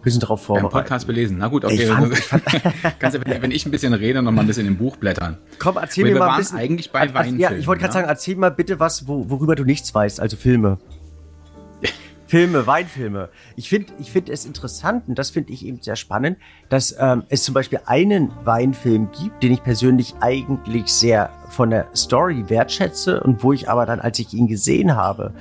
[0.03, 0.73] bisschen drauf vorbereiten.
[0.73, 1.37] Ja, Podcast belesen.
[1.39, 1.75] Na gut, okay.
[1.75, 2.45] Ich fand, ich fand
[3.01, 5.39] Kannst du, wenn ich ein bisschen rede, noch mal ein bisschen im Buch blättern.
[5.59, 6.59] Komm, erzähl mir mal ein bisschen.
[6.59, 7.41] eigentlich bei also, Weinfilmen.
[7.41, 8.01] Ja, ich wollte gerade ja?
[8.01, 10.79] sagen, erzähl mal bitte was, wo, worüber du nichts weißt, also Filme.
[12.29, 13.31] Filme, Weinfilme.
[13.57, 17.25] Ich finde ich finde es interessant und das finde ich eben sehr spannend, dass ähm,
[17.29, 23.21] es zum Beispiel einen Weinfilm gibt, den ich persönlich eigentlich sehr von der Story wertschätze
[23.21, 25.35] und wo ich aber dann, als ich ihn gesehen habe,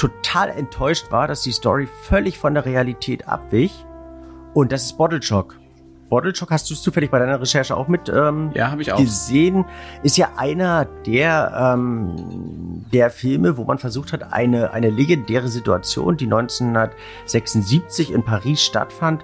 [0.00, 3.84] total enttäuscht war, dass die Story völlig von der Realität abwich.
[4.54, 5.60] Und das ist Bottle Shock.
[6.08, 8.90] Bottle Shock hast du es zufällig bei deiner Recherche auch mit ähm, ja, hab ich
[8.94, 8.98] auch.
[8.98, 9.66] gesehen.
[10.02, 12.16] Ist ja einer der, ähm,
[12.90, 19.22] der Filme, wo man versucht hat, eine, eine legendäre Situation, die 1976 in Paris stattfand,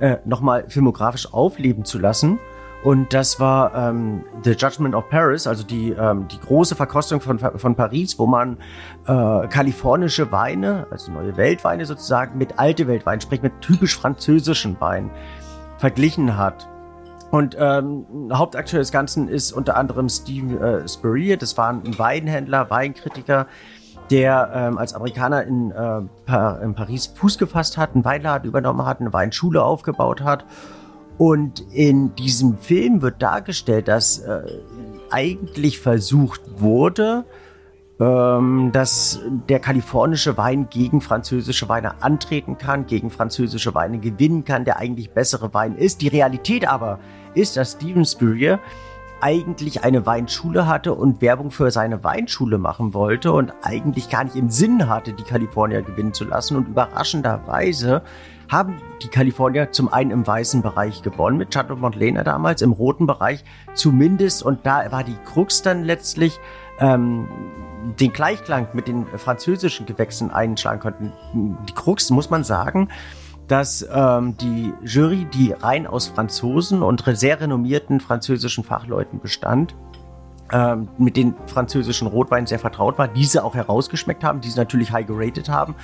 [0.00, 2.40] äh, nochmal filmografisch aufleben zu lassen.
[2.86, 7.40] Und das war ähm, The Judgment of Paris, also die, ähm, die große Verkostung von,
[7.40, 8.58] von Paris, wo man
[9.08, 15.10] äh, kalifornische Weine, also neue Weltweine sozusagen, mit alte Weltweinen, sprich mit typisch französischen Weinen
[15.78, 16.68] verglichen hat.
[17.32, 22.70] Und ähm, Hauptakteur des Ganzen ist unter anderem Steven äh, Spurrier, das war ein Weinhändler,
[22.70, 23.48] Weinkritiker,
[24.12, 28.86] der ähm, als Amerikaner in, äh, pa in Paris Fuß gefasst hat, einen Weinladen übernommen
[28.86, 30.44] hat, eine Weinschule aufgebaut hat.
[31.18, 34.42] Und in diesem Film wird dargestellt, dass äh,
[35.10, 37.24] eigentlich versucht wurde,
[37.98, 44.66] ähm, dass der kalifornische Wein gegen französische Weine antreten kann, gegen französische Weine gewinnen kann,
[44.66, 46.02] der eigentlich bessere Wein ist.
[46.02, 46.98] Die Realität aber
[47.34, 48.58] ist, dass Steven Spurrier
[49.20, 54.36] eigentlich eine Weinschule hatte und Werbung für seine Weinschule machen wollte und eigentlich gar nicht
[54.36, 56.56] im Sinn hatte, die Kalifornier gewinnen zu lassen.
[56.56, 58.02] Und überraschenderweise
[58.50, 63.06] haben die Kalifornier zum einen im weißen Bereich gewonnen mit Chateau Montlena damals, im roten
[63.06, 64.42] Bereich zumindest.
[64.42, 66.38] Und da war die Krux dann letztlich,
[66.78, 67.26] ähm,
[68.00, 71.12] den Gleichklang mit den französischen Gewächsen einschlagen konnten.
[71.68, 72.88] Die Krux, muss man sagen,
[73.48, 79.74] dass ähm, die Jury, die rein aus Franzosen und sehr renommierten französischen Fachleuten bestand,
[80.52, 85.06] ähm, mit den französischen Rotweinen sehr vertraut war, diese auch herausgeschmeckt haben, diese natürlich high
[85.06, 85.74] geratet haben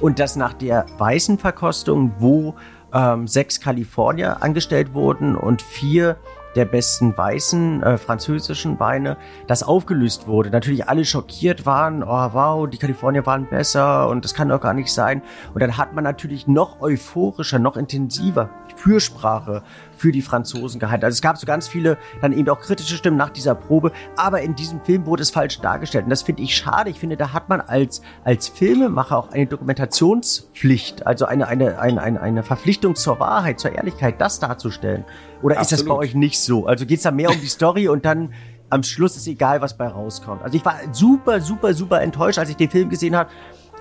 [0.00, 2.54] und dass nach der weißen Verkostung, wo
[2.92, 6.16] ähm, sechs Kalifornier angestellt wurden und vier
[6.58, 9.16] der besten weißen äh, französischen Weine,
[9.46, 10.50] das aufgelöst wurde.
[10.50, 14.74] Natürlich alle schockiert waren, oh wow, die Kalifornier waren besser und das kann doch gar
[14.74, 15.22] nicht sein.
[15.54, 19.62] Und dann hat man natürlich noch euphorischer, noch intensiver Fürsprache
[19.96, 21.04] für die Franzosen gehalten.
[21.04, 24.42] Also es gab so ganz viele dann eben auch kritische Stimmen nach dieser Probe, aber
[24.42, 26.04] in diesem Film wurde es falsch dargestellt.
[26.04, 26.90] Und das finde ich schade.
[26.90, 32.00] Ich finde, da hat man als, als Filmemacher auch eine Dokumentationspflicht, also eine, eine, eine,
[32.00, 35.04] eine, eine Verpflichtung zur Wahrheit, zur Ehrlichkeit, das darzustellen.
[35.42, 35.62] Oder Absolut.
[35.62, 36.66] ist das bei euch nicht so?
[36.66, 38.32] Also geht es da mehr um die Story und dann
[38.70, 40.42] am Schluss ist egal, was bei rauskommt.
[40.42, 43.30] Also ich war super, super, super enttäuscht, als ich den Film gesehen habe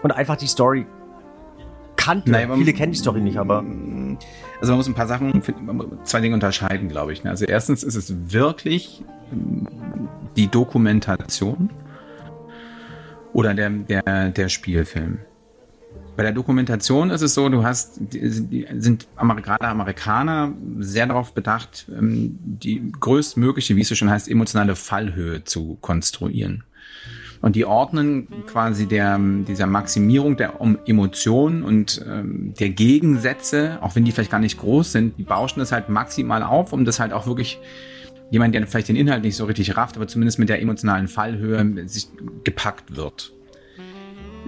[0.01, 0.87] und einfach die Story
[1.95, 2.31] kannte.
[2.31, 3.63] Naja, Viele kennen die Story nicht, aber.
[4.59, 5.41] Also man muss ein paar Sachen,
[6.03, 7.23] zwei Dinge unterscheiden, glaube ich.
[7.23, 7.29] Ne?
[7.29, 9.03] Also erstens ist es wirklich
[10.35, 11.69] die Dokumentation
[13.33, 15.19] oder der, der, der Spielfilm.
[16.15, 22.39] Bei der Dokumentation ist es so, du hast, sind gerade Amerikaner sehr darauf bedacht, ähm,
[22.41, 26.63] die größtmögliche, wie es so schon heißt, emotionale Fallhöhe zu konstruieren.
[27.41, 30.53] Und die ordnen quasi der, dieser Maximierung der
[30.85, 35.59] Emotionen und ähm, der Gegensätze, auch wenn die vielleicht gar nicht groß sind, die bauschen
[35.59, 37.59] das halt maximal auf, um das halt auch wirklich
[38.31, 41.87] jemand, der vielleicht den Inhalt nicht so richtig rafft, aber zumindest mit der emotionalen Fallhöhe
[41.87, 42.07] sich
[42.43, 43.33] gepackt wird.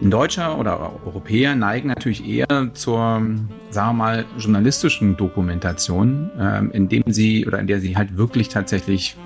[0.02, 3.22] Ein Deutscher oder Europäer neigen natürlich eher zur,
[3.70, 9.18] sagen wir mal, journalistischen Dokumentation, ähm, indem sie oder in der sie halt wirklich tatsächlich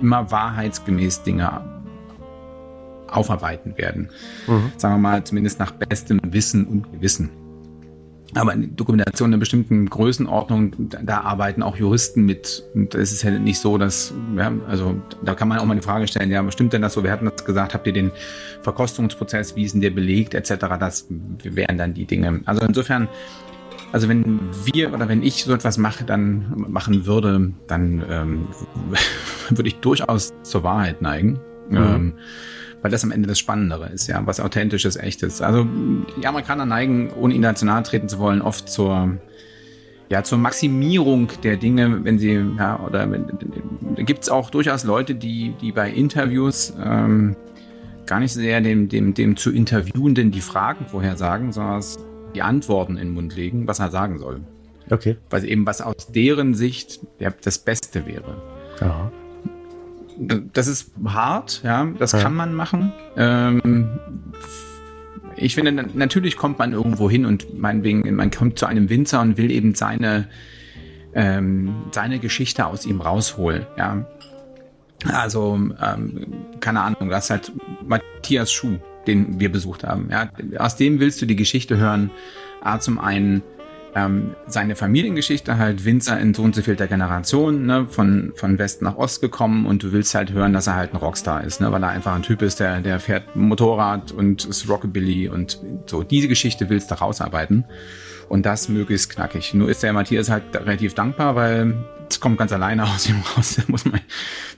[0.00, 1.71] immer wahrheitsgemäß Dinge
[3.12, 4.10] aufarbeiten werden.
[4.46, 4.72] Mhm.
[4.76, 7.30] Sagen wir mal, zumindest nach bestem Wissen und Gewissen.
[8.34, 12.64] Aber in Dokumentation einer bestimmten Größenordnung, da arbeiten auch Juristen mit.
[12.74, 15.82] Und es ist ja nicht so, dass, ja, also da kann man auch mal eine
[15.82, 17.04] Frage stellen, ja, stimmt denn das so?
[17.04, 18.10] Wir hatten das gesagt, habt ihr den
[18.62, 20.54] Verkostungsprozess, wie ist denn der belegt, etc.
[20.80, 21.06] Das
[21.42, 22.40] wären dann die Dinge.
[22.46, 23.08] Also insofern
[23.92, 28.48] also wenn wir oder wenn ich so etwas mache, dann machen würde, dann ähm,
[29.50, 31.38] würde ich durchaus zur Wahrheit neigen.
[31.68, 31.76] Mhm.
[31.76, 32.12] Ähm,
[32.82, 35.40] weil das am Ende das Spannendere ist, ja, was authentisches, echtes.
[35.40, 35.66] Also
[36.20, 39.18] die Amerikaner neigen, ohne ihnen nahe treten zu wollen, oft zur
[40.12, 45.14] ja, zur Maximierung der Dinge, wenn sie, ja, oder da gibt es auch durchaus Leute,
[45.14, 47.34] die, die bei Interviews ähm,
[48.04, 51.82] gar nicht sehr dem, dem, dem zu Interviewenden die Fragen vorhersagen, sondern
[52.34, 54.40] die Antworten in den Mund legen, was er sagen soll.
[54.90, 55.16] Okay.
[55.30, 58.36] Weil eben was aus deren Sicht der, das Beste wäre.
[58.82, 59.10] Ja.
[60.18, 62.20] Das ist hart, ja, das ja.
[62.20, 62.92] kann man machen.
[63.16, 63.98] Ähm,
[65.36, 69.38] ich finde, natürlich kommt man irgendwo hin und meinetwegen, man kommt zu einem Winzer und
[69.38, 70.28] will eben seine,
[71.14, 74.06] ähm, seine Geschichte aus ihm rausholen, ja.
[75.10, 76.26] Also, ähm,
[76.60, 77.52] keine Ahnung, das ist halt
[77.84, 80.08] Matthias Schuh, den wir besucht haben.
[80.10, 82.10] Ja, aus dem willst du die Geschichte hören.
[82.60, 83.42] A, zum einen
[83.94, 88.58] ähm, seine Familiengeschichte, halt Winzer in so und so viel der Generation, ne, von, von
[88.58, 91.60] West nach Ost gekommen und du willst halt hören, dass er halt ein Rockstar ist,
[91.60, 95.60] ne, weil er einfach ein Typ ist, der, der fährt Motorrad und ist Rockabilly und
[95.86, 96.02] so.
[96.02, 97.64] Diese Geschichte willst du rausarbeiten
[98.28, 99.52] und das möglichst knackig.
[99.52, 101.74] Nur ist der Matthias halt relativ dankbar, weil
[102.08, 103.56] es kommt ganz alleine aus ihm raus.
[103.60, 104.00] Den muss man,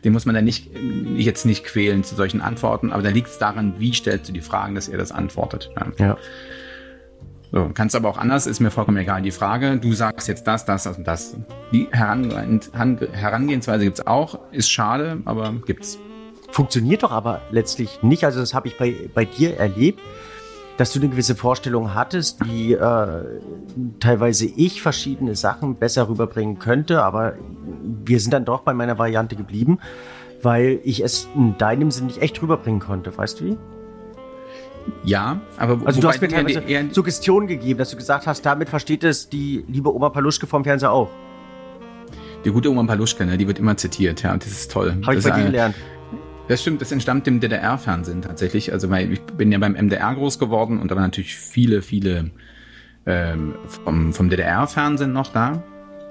[0.05, 0.71] den muss man dann nicht,
[1.17, 4.43] jetzt nicht quälen zu solchen Antworten, aber da liegt es daran, wie stellst du die
[4.43, 5.71] Fragen, dass er das antwortet.
[5.77, 6.07] Ja.
[6.07, 6.17] ja.
[7.55, 9.23] So, kannst aber auch anders, ist mir vollkommen egal.
[9.23, 11.37] Die Frage, du sagst jetzt das, das, das und das.
[11.71, 16.01] Die Herangehensweise gibt's auch, ist schade, aber gibt's.
[16.51, 18.25] Funktioniert doch aber letztlich nicht.
[18.25, 20.01] Also das habe ich bei, bei dir erlebt,
[20.79, 23.25] dass du eine gewisse Vorstellung hattest, wie äh,
[24.01, 27.35] teilweise ich verschiedene Sachen besser rüberbringen könnte, aber
[28.05, 29.79] wir sind dann doch bei meiner Variante geblieben,
[30.43, 33.17] weil ich es in deinem Sinn nicht echt rüberbringen konnte.
[33.17, 33.59] Weißt du wie?
[35.03, 38.69] Ja, aber also du hast mir teilweise eher Suggestionen gegeben, dass du gesagt hast, damit
[38.69, 41.11] versteht es die liebe Oma Paluschke vom Fernseher auch.
[42.45, 44.97] Die gute Oma Paluschke, ne, die wird immer zitiert, ja, das ist toll.
[45.07, 45.75] Habe ich bei dir gelernt.
[46.49, 48.73] Das stimmt, das entstammt dem DDR-Fernsehen tatsächlich.
[48.73, 52.31] Also weil ich bin ja beim MDR groß geworden und da waren natürlich viele, viele
[53.07, 55.63] ähm, vom, vom DDR-Fernsehen noch da.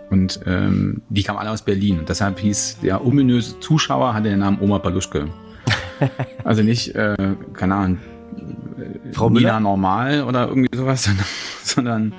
[0.10, 2.00] Und ähm, die kamen alle aus Berlin.
[2.00, 5.28] Und deshalb hieß der ominöse Zuschauer hatte den Namen Oma Paluschke.
[6.44, 7.16] also nicht, äh,
[7.54, 7.98] keine Ahnung,
[9.14, 11.10] Frau Nina Normal oder irgendwie sowas,
[11.64, 12.14] sondern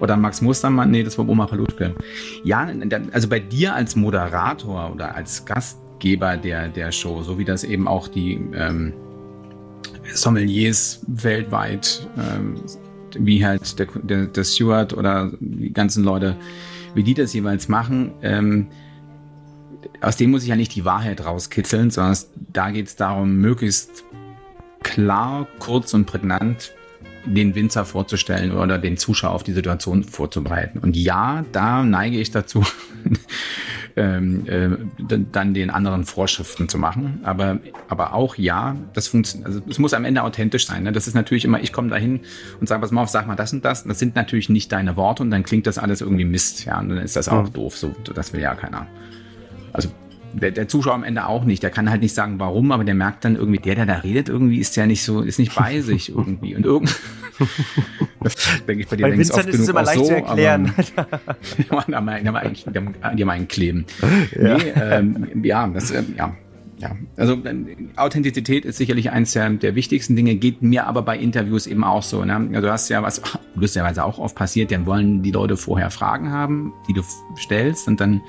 [0.00, 1.94] oder Max Mustermann, nee, das war Oma Paluschke.
[2.42, 2.68] Ja,
[3.12, 7.86] also bei dir als Moderator oder als Gastgeber der, der Show, so wie das eben
[7.86, 8.94] auch die ähm,
[10.14, 12.56] Sommeliers weltweit, ähm,
[13.18, 16.36] wie halt der, der, der Steward oder die ganzen Leute,
[16.94, 18.68] wie die das jeweils machen, ähm,
[20.00, 22.16] aus dem muss ich ja nicht die Wahrheit rauskitzeln, sondern
[22.52, 24.04] da geht es darum, möglichst
[24.82, 26.72] klar, kurz und prägnant
[27.24, 30.78] den Winzer vorzustellen oder den Zuschauer auf die Situation vorzubereiten.
[30.78, 32.64] Und ja, da neige ich dazu,
[33.96, 34.70] ähm, äh,
[35.32, 37.20] dann den anderen Vorschriften zu machen.
[37.22, 39.46] Aber, aber auch ja, das funktioniert.
[39.46, 40.84] Also es muss am Ende authentisch sein.
[40.84, 40.92] Ne?
[40.92, 42.20] Das ist natürlich immer, ich komme dahin
[42.60, 43.84] und sage, pass mal auf, sag mal das und das.
[43.84, 46.64] Das sind natürlich nicht deine Worte und dann klingt das alles irgendwie Mist.
[46.64, 47.52] Ja, und dann ist das auch mhm.
[47.52, 47.76] doof.
[47.76, 48.86] So, das will ja keiner.
[49.72, 49.90] Also
[50.32, 51.62] der, der Zuschauer am Ende auch nicht.
[51.62, 54.28] Der kann halt nicht sagen, warum, aber der merkt dann irgendwie, der, der da redet,
[54.28, 56.54] irgendwie ist ja nicht so, ist nicht bei sich irgendwie.
[56.54, 56.94] Und irgend,
[58.20, 58.34] das
[58.66, 60.74] denke ich bei dir bei Vincent oft ist genug es immer leicht so, zu erklären.
[60.96, 61.08] Aber,
[61.58, 63.86] die, haben, eigentlich, die, haben, einen Kleben.
[64.40, 66.34] Ja, nee, ähm, ja, das, ähm, ja.
[66.78, 71.18] Ja, also äh, Authentizität ist sicherlich eins der, der wichtigsten Dinge, geht mir aber bei
[71.18, 72.24] Interviews eben auch so.
[72.24, 72.34] Ne?
[72.34, 73.20] Also du hast ja was
[73.54, 77.02] lustigerweise auch oft passiert, dann wollen die Leute vorher Fragen haben, die du
[77.36, 78.22] stellst und dann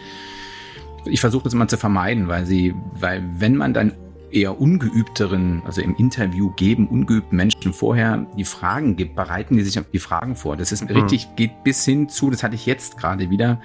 [1.05, 3.93] ich versuche das immer zu vermeiden, weil sie, weil wenn man dann
[4.31, 9.77] eher ungeübteren, also im Interview geben, ungeübten Menschen vorher die Fragen gibt, bereiten die sich
[9.77, 10.57] auf die Fragen vor.
[10.57, 10.95] Das ist mhm.
[10.95, 13.61] richtig, geht bis hin zu, das hatte ich jetzt gerade wieder.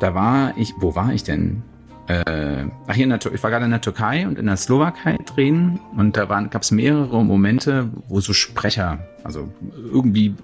[0.00, 1.62] Da war ich, wo war ich denn?
[2.06, 5.16] Äh, ach, hier in der, ich war gerade in der Türkei und in der Slowakei
[5.26, 9.52] drehen und da gab es mehrere Momente, wo so Sprecher, also
[9.92, 10.34] irgendwie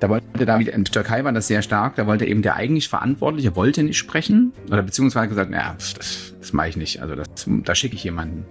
[0.00, 2.56] da wollte da wieder, in der Türkei war das sehr stark, da wollte eben der
[2.56, 7.14] eigentlich Verantwortliche, wollte nicht sprechen, oder beziehungsweise gesagt, naja, das, das mache ich nicht, also
[7.14, 8.46] das, da schicke ich jemanden.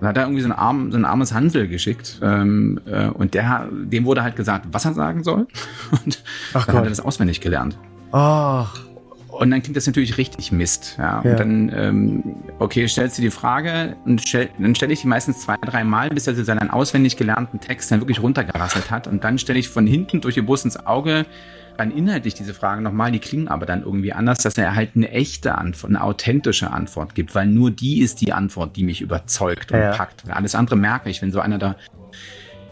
[0.00, 2.20] Und hat da irgendwie so ein, arm, so ein armes Hansel geschickt.
[2.22, 5.48] Ähm, äh, und der, dem wurde halt gesagt, was er sagen soll.
[5.90, 6.22] Und
[6.54, 6.74] Ach dann Gott.
[6.76, 7.76] hat er das auswendig gelernt.
[8.12, 8.87] Ach.
[9.28, 10.96] Und dann klingt das natürlich richtig Mist.
[10.98, 11.22] Ja.
[11.22, 11.30] ja.
[11.30, 12.22] Und dann, ähm,
[12.58, 16.08] okay, stellst du die Frage und stell, dann stelle ich die meistens zwei, drei Mal,
[16.08, 19.06] bis er seinen auswendig gelernten Text dann wirklich runtergerasselt hat.
[19.06, 21.26] Und dann stelle ich von hinten durch die Brust ins Auge
[21.78, 25.10] dann inhaltlich diese Fragen nochmal, die klingen aber dann irgendwie anders, dass er halt eine
[25.10, 29.70] echte Antwort, eine authentische Antwort gibt, weil nur die ist die Antwort, die mich überzeugt
[29.70, 29.92] und ja.
[29.92, 30.24] packt.
[30.28, 31.76] Alles andere merke ich, wenn so einer da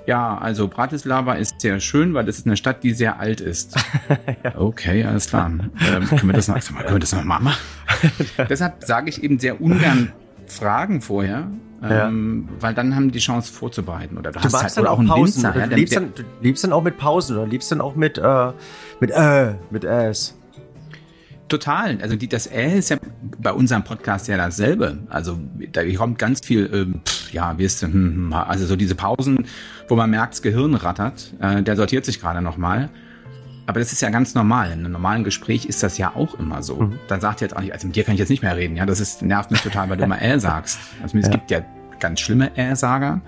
[0.07, 3.75] Ja, also Bratislava ist sehr schön, weil es ist eine Stadt, die sehr alt ist.
[4.45, 4.57] ja.
[4.57, 5.47] Okay, alles klar.
[5.49, 5.71] Ähm,
[6.07, 7.59] können wir das noch, können wir das noch mal machen?
[8.49, 10.12] Deshalb sage ich eben sehr ungern
[10.47, 11.51] Fragen vorher,
[11.83, 12.07] ja.
[12.07, 14.16] ähm, weil dann haben die Chance vorzubereiten.
[14.16, 15.59] Oder du, du hast halt dann auch, einen Pausen, Winzer.
[15.59, 18.16] Ja, du, lebst dann, du lebst dann auch mit Pausen oder lebst dann auch mit,
[18.16, 18.53] äh,
[19.01, 20.37] mit äh, mit Äs.
[21.49, 21.99] Total.
[22.01, 22.97] Also die, das Ä ist ja
[23.38, 24.99] bei unserem Podcast ja dasselbe.
[25.09, 25.38] Also
[25.73, 29.46] da kommt ganz viel, ähm, pff, ja, wie ist hm, hm, also so diese Pausen,
[29.88, 31.35] wo man merkt, das Gehirn rattert.
[31.38, 32.88] Äh, der sortiert sich gerade nochmal.
[33.66, 34.68] Aber das ist ja ganz normal.
[34.68, 36.77] In einem normalen Gespräch ist das ja auch immer so.
[36.77, 36.99] Mhm.
[37.09, 38.77] Dann sagt er jetzt auch nicht, also mit dir kann ich jetzt nicht mehr reden.
[38.77, 40.79] Ja, das ist, nervt mich total, weil du immer Äh sagst.
[41.03, 41.33] Also es ja.
[41.33, 41.61] gibt ja
[42.01, 43.20] ganz schlimme Äh-Sager.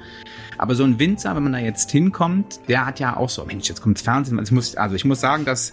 [0.57, 3.69] Aber so ein Winzer, wenn man da jetzt hinkommt, der hat ja auch so, Mensch,
[3.69, 4.39] jetzt kommt das Fernsehen.
[4.39, 5.73] Also ich muss, also ich muss sagen, dass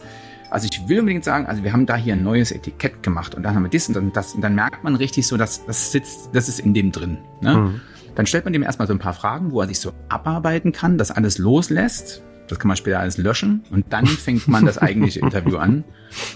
[0.51, 3.43] also ich will unbedingt sagen, also wir haben da hier ein neues Etikett gemacht und
[3.43, 5.91] dann haben wir das und dann das und dann merkt man richtig so, dass das
[5.91, 7.17] sitzt, das ist in dem drin.
[7.41, 7.57] Ne?
[7.57, 7.81] Mhm.
[8.15, 10.97] Dann stellt man dem erstmal so ein paar Fragen, wo er sich so abarbeiten kann,
[10.97, 12.23] das alles loslässt.
[12.47, 15.83] Das kann man später alles löschen und dann fängt man das eigentliche Interview an,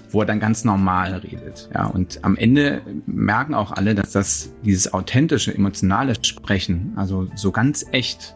[0.09, 1.69] wo er dann ganz normal redet.
[1.73, 7.51] Ja, und am Ende merken auch alle, dass das dieses authentische, emotionale Sprechen, also so
[7.51, 8.35] ganz echt,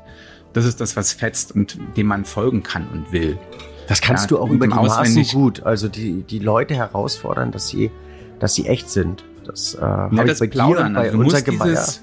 [0.53, 3.39] das ist das, was fetzt und dem man folgen kann und will.
[3.88, 5.63] Das kannst ja, du auch über die Maßen gut.
[5.63, 7.91] Also die, die Leute herausfordern, dass sie,
[8.39, 9.25] dass sie echt sind.
[9.45, 10.93] Das, äh, ja, das bei Plaudern.
[10.93, 12.01] Dir bei also unser dieses,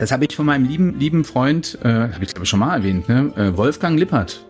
[0.00, 3.06] Das habe ich von meinem lieben, lieben Freund, äh, habe ich glaube schon mal erwähnt,
[3.10, 3.32] ne?
[3.36, 4.46] Äh, Wolfgang Lippert.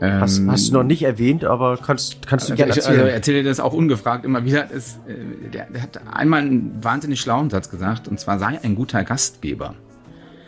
[0.00, 3.00] Ähm, hast, hast, du noch nicht erwähnt, aber kannst, kannst du also gerne erzählen.
[3.00, 4.68] Also erzähle dir das auch ungefragt immer wieder.
[4.72, 8.76] Es, äh, der, der hat einmal einen wahnsinnig schlauen Satz gesagt, und zwar sei ein
[8.76, 9.74] guter Gastgeber.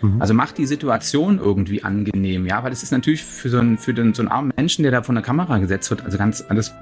[0.01, 0.23] Mhm.
[0.23, 3.95] Also macht die Situation irgendwie angenehm, ja, weil es ist natürlich für so einen, für
[3.95, 6.73] den, so einen armen Menschen, der da von der Kamera gesetzt wird, also ganz alles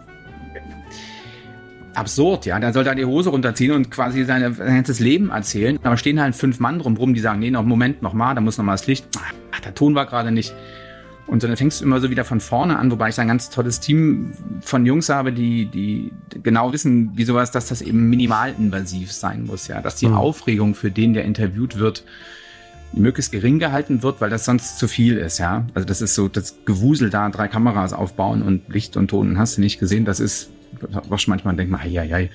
[1.96, 2.58] absurd, ja.
[2.58, 5.78] Der soll da die Hose runterziehen und quasi seine, sein ganzes Leben erzählen.
[5.82, 8.58] Aber stehen halt fünf Mann drumrum, die sagen, nee, noch Moment, noch mal, da muss
[8.58, 9.06] noch mal das Licht.
[9.52, 10.54] Ach, der Ton war gerade nicht.
[11.26, 13.50] Und so, dann fängst du immer so wieder von vorne an, wobei ich ein ganz
[13.50, 19.12] tolles Team von Jungs habe, die, die genau wissen, wie sowas, dass das eben minimalinvasiv
[19.12, 19.80] sein muss, ja.
[19.80, 20.14] Dass die mhm.
[20.14, 22.04] Aufregung für den, der interviewt wird,
[22.92, 25.66] möglichst gering gehalten wird, weil das sonst zu viel ist, ja.
[25.74, 29.56] Also das ist so das Gewusel da, drei Kameras aufbauen und Licht und Ton, hast
[29.56, 32.30] du nicht gesehen, das ist, was manchmal denkt man, hei, hei.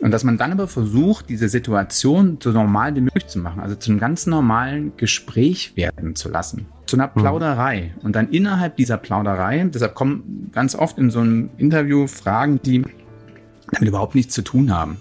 [0.00, 3.76] Und dass man dann aber versucht, diese Situation so normal wie möglich zu machen, also
[3.76, 7.20] zu einem ganz normalen Gespräch werden zu lassen, zu einer mhm.
[7.20, 7.94] Plauderei.
[8.02, 12.82] Und dann innerhalb dieser Plauderei, deshalb kommen ganz oft in so einem Interview Fragen, die
[13.70, 14.96] damit überhaupt nichts zu tun haben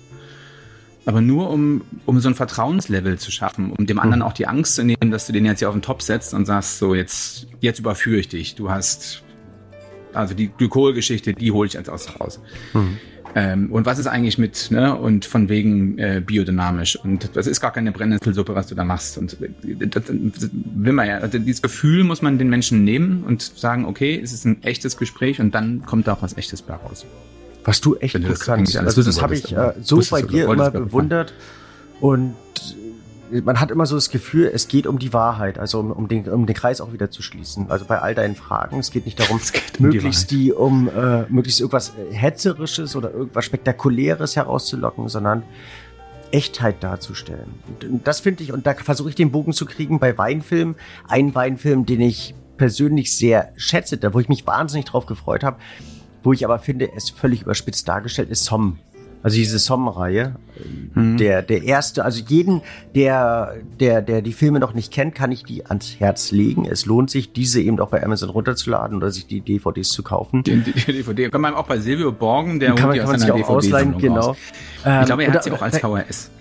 [1.06, 4.28] aber nur um, um so ein Vertrauenslevel zu schaffen, um dem anderen hm.
[4.28, 6.46] auch die Angst zu nehmen, dass du den jetzt hier auf den Top setzt und
[6.46, 8.56] sagst, so jetzt, jetzt überführe ich dich.
[8.56, 9.24] Du hast,
[10.14, 12.40] also die Glykolgeschichte, die hole ich jetzt aus raus.
[12.74, 12.98] Mhm.
[13.36, 16.98] Ähm, und was ist eigentlich mit, ne, und von wegen äh, biodynamisch.
[16.98, 19.18] Und das ist gar keine Brennnesselsuppe, was du da machst.
[19.18, 23.42] Und das, das will man ja, also dieses Gefühl muss man den Menschen nehmen und
[23.42, 26.74] sagen, okay, es ist ein echtes Gespräch und dann kommt da auch was echtes bei
[26.74, 27.06] raus.
[27.64, 28.76] Was du echt gut kannst.
[28.76, 31.34] Also das habe ich äh, so bei dir immer bewundert.
[32.02, 32.51] Und äh,
[33.44, 36.28] man hat immer so das Gefühl, es geht um die Wahrheit, also um, um, den,
[36.30, 37.70] um den Kreis auch wieder zu schließen.
[37.70, 39.40] Also bei all deinen Fragen, es geht nicht darum,
[39.80, 45.44] um möglichst die, die um äh, möglichst irgendwas Hetzerisches oder irgendwas Spektakuläres herauszulocken, sondern
[46.32, 47.54] Echtheit darzustellen.
[47.82, 50.76] Und das finde ich, und da versuche ich den Bogen zu kriegen bei Weinfilmen.
[51.08, 55.58] Ein Weinfilm, den ich persönlich sehr schätze, da wo ich mich wahnsinnig drauf gefreut habe,
[56.24, 58.80] wo ich aber finde, es völlig überspitzt dargestellt ist Somm.
[59.24, 60.36] Also diese Somm-Reihe.
[60.94, 61.18] Mhm.
[61.18, 62.62] Der, der erste, also jeden,
[62.96, 66.66] der, der, der die Filme noch nicht kennt, kann ich die ans Herz legen.
[66.66, 70.44] Es lohnt sich, diese eben auch bei Amazon runterzuladen oder sich die DVDs zu kaufen.
[70.44, 73.20] Die, die, die DVD kann man auch bei Silvio borgen, der kann man, kann man
[73.20, 74.36] sich auch ausleihen, genau.
[74.78, 76.32] Ich glaube, er hat ähm, sie auch als VHS.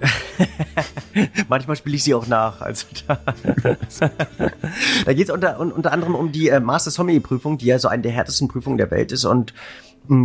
[1.48, 2.60] Manchmal spiele ich sie auch nach.
[2.60, 3.18] Also da,
[5.04, 7.88] da geht es unter, unter anderem um die äh, Master Sommelier Prüfung, die ja so
[7.88, 9.54] eine der härtesten Prüfungen der Welt ist und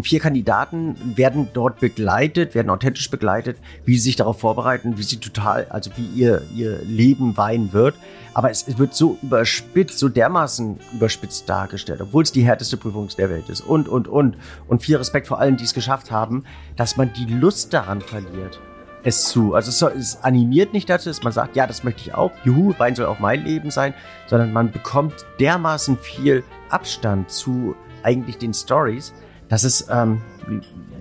[0.03, 5.17] vier Kandidaten werden dort begleitet, werden authentisch begleitet, wie sie sich darauf vorbereiten, wie sie
[5.17, 7.95] total, also wie ihr, ihr Leben weinen wird.
[8.33, 13.09] Aber es, es wird so überspitzt, so dermaßen überspitzt dargestellt, obwohl es die härteste Prüfung
[13.17, 14.37] der Welt ist und, und, und.
[14.67, 16.43] Und viel Respekt vor allen, die es geschafft haben,
[16.75, 18.59] dass man die Lust daran verliert
[19.03, 19.55] es zu.
[19.55, 22.31] Also es, soll, es animiert nicht dazu, dass man sagt, ja, das möchte ich auch,
[22.43, 23.93] juhu, Wein soll auch mein Leben sein,
[24.27, 29.13] sondern man bekommt dermaßen viel Abstand zu eigentlich den Stories,
[29.51, 30.21] dass es ähm,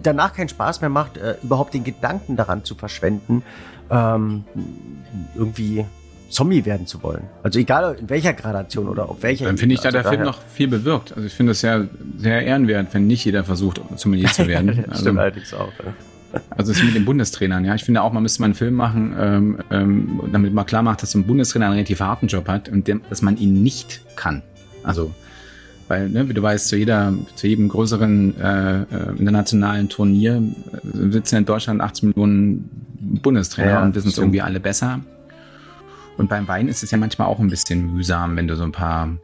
[0.03, 3.43] danach keinen Spaß mehr macht, äh, überhaupt den Gedanken daran zu verschwenden,
[3.91, 4.45] ähm,
[5.37, 5.87] irgendwie
[6.31, 7.22] Zombie werden zu wollen.
[7.45, 9.47] Also egal in welcher Gradation oder auf welcher.
[9.47, 11.12] Dann finde ich da also der Film noch viel bewirkt.
[11.12, 11.85] Also ich finde es ja
[12.16, 14.85] sehr ehrenwert, wenn nicht jeder versucht, Sommelier zu werden.
[14.89, 15.72] also, stimmt allerdings auch.
[15.85, 16.41] Ja.
[16.51, 17.77] Also es ist mit den Bundestrainern, ja.
[17.77, 21.03] Ich finde auch, man müsste mal einen Film machen, ähm, ähm, damit man klar macht,
[21.05, 24.43] dass ein Bundestrainer einen relativ harten Job hat und dem, dass man ihn nicht kann.
[24.83, 25.12] Also,
[25.91, 28.84] weil, ne, wie du weißt, zu jeder, zu jedem größeren äh, äh
[29.18, 32.70] internationalen Turnier äh, sitzen in Deutschland 18 Millionen
[33.22, 35.01] Bundestrainer ja, und wissen es irgendwie alle besser.
[36.16, 38.70] Und beim Wein ist es ja manchmal auch ein bisschen mühsam, wenn du so ein
[38.70, 39.16] paar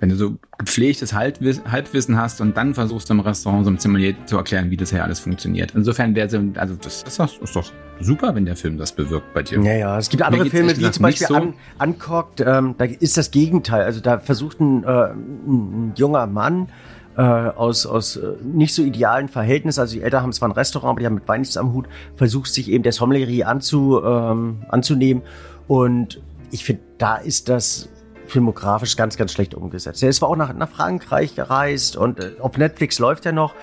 [0.00, 4.36] wenn du so gepflegtes Halbwissen hast und dann versuchst im Restaurant so einem Sommelier zu
[4.36, 5.72] erklären, wie das hier alles funktioniert.
[5.74, 9.32] Insofern wäre so, also das ist doch, ist doch super, wenn der Film das bewirkt
[9.32, 9.60] bei dir.
[9.62, 11.34] Ja, ja, es gibt andere Filme, wie zum Beispiel so.
[11.34, 13.84] An, Uncocked, ähm, da ist das Gegenteil.
[13.84, 16.68] Also da versucht ein, äh, ein junger Mann,
[17.16, 19.80] äh, aus, aus äh, nicht so idealen Verhältnissen.
[19.80, 21.86] Also die Eltern haben zwar ein Restaurant, aber die haben mit Wein nichts am Hut,
[22.16, 25.22] versucht sich eben der Sommelier anzu, ähm, anzunehmen.
[25.68, 26.20] Und
[26.50, 27.88] ich finde, da ist das
[28.26, 30.02] filmografisch ganz, ganz schlecht umgesetzt.
[30.02, 33.54] Er ist zwar auch nach, nach Frankreich gereist und äh, auf Netflix läuft er noch.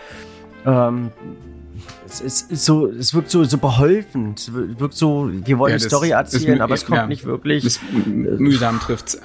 [0.66, 1.12] Ähm,
[2.06, 4.34] es, ist, so, es wirkt so, so beholfen.
[4.36, 7.64] Es wirkt so, wir wollen ja, die Story erzählen, aber es kommt ja, nicht wirklich.
[7.64, 9.20] Das mühsam trifft's.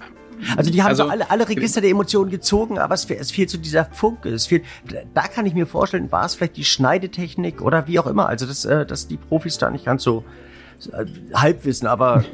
[0.57, 3.51] Also die haben also, so alle, alle Register der Emotionen gezogen, aber es, es fehlt
[3.51, 4.29] so dieser Funke.
[4.29, 4.65] Es fehlt,
[5.15, 8.29] da kann ich mir vorstellen, war es vielleicht die Schneidetechnik oder wie auch immer.
[8.29, 10.25] Also dass, äh, dass die Profis da nicht ganz so
[10.93, 12.25] äh, halb wissen, aber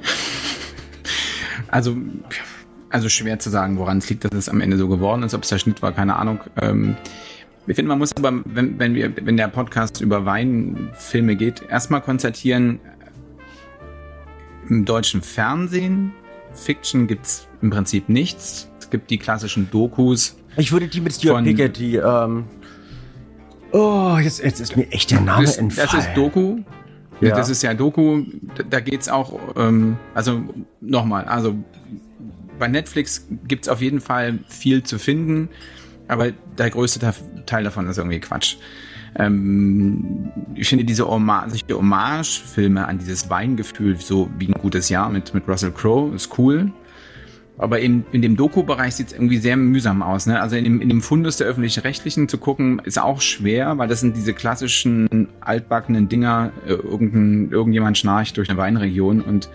[1.68, 1.96] also
[2.92, 5.42] also schwer zu sagen, woran es liegt, dass es am Ende so geworden ist, ob
[5.42, 6.40] es der Schnitt war, keine Ahnung.
[6.60, 6.96] Ähm,
[7.66, 12.00] ich finde, man muss aber, wenn, wenn, wir, wenn der Podcast über Weinfilme geht, erstmal
[12.00, 12.80] konstatieren,
[14.68, 16.12] im deutschen Fernsehen,
[16.54, 18.68] Fiction gibt's im Prinzip nichts.
[18.78, 20.36] Es gibt die klassischen Dokus.
[20.56, 22.44] Ich würde die mit Stuart Pickett, die, ähm,
[23.72, 25.88] oh, jetzt, jetzt ist mir echt der Name das, entfallen.
[25.92, 26.58] Das ist Doku.
[27.20, 27.36] Ja.
[27.36, 28.24] Das ist ja Doku,
[28.68, 30.42] da geht's auch, ähm, also
[30.80, 31.54] nochmal, also
[32.62, 35.48] bei Netflix gibt es auf jeden Fall viel zu finden,
[36.06, 37.12] aber der größte
[37.44, 38.54] Teil davon ist irgendwie Quatsch.
[39.16, 45.34] Ähm, ich finde diese Hommage, Hommage-Filme an dieses Weingefühl, so wie ein gutes Jahr mit,
[45.34, 46.70] mit Russell Crowe, ist cool.
[47.58, 50.26] Aber in, in dem Doku-Bereich sieht es irgendwie sehr mühsam aus.
[50.26, 50.40] Ne?
[50.40, 53.98] Also in dem, in dem Fundus der öffentlich-rechtlichen zu gucken, ist auch schwer, weil das
[53.98, 59.50] sind diese klassischen altbackenen Dinger, äh, irgendein, irgendjemand schnarcht durch eine Weinregion und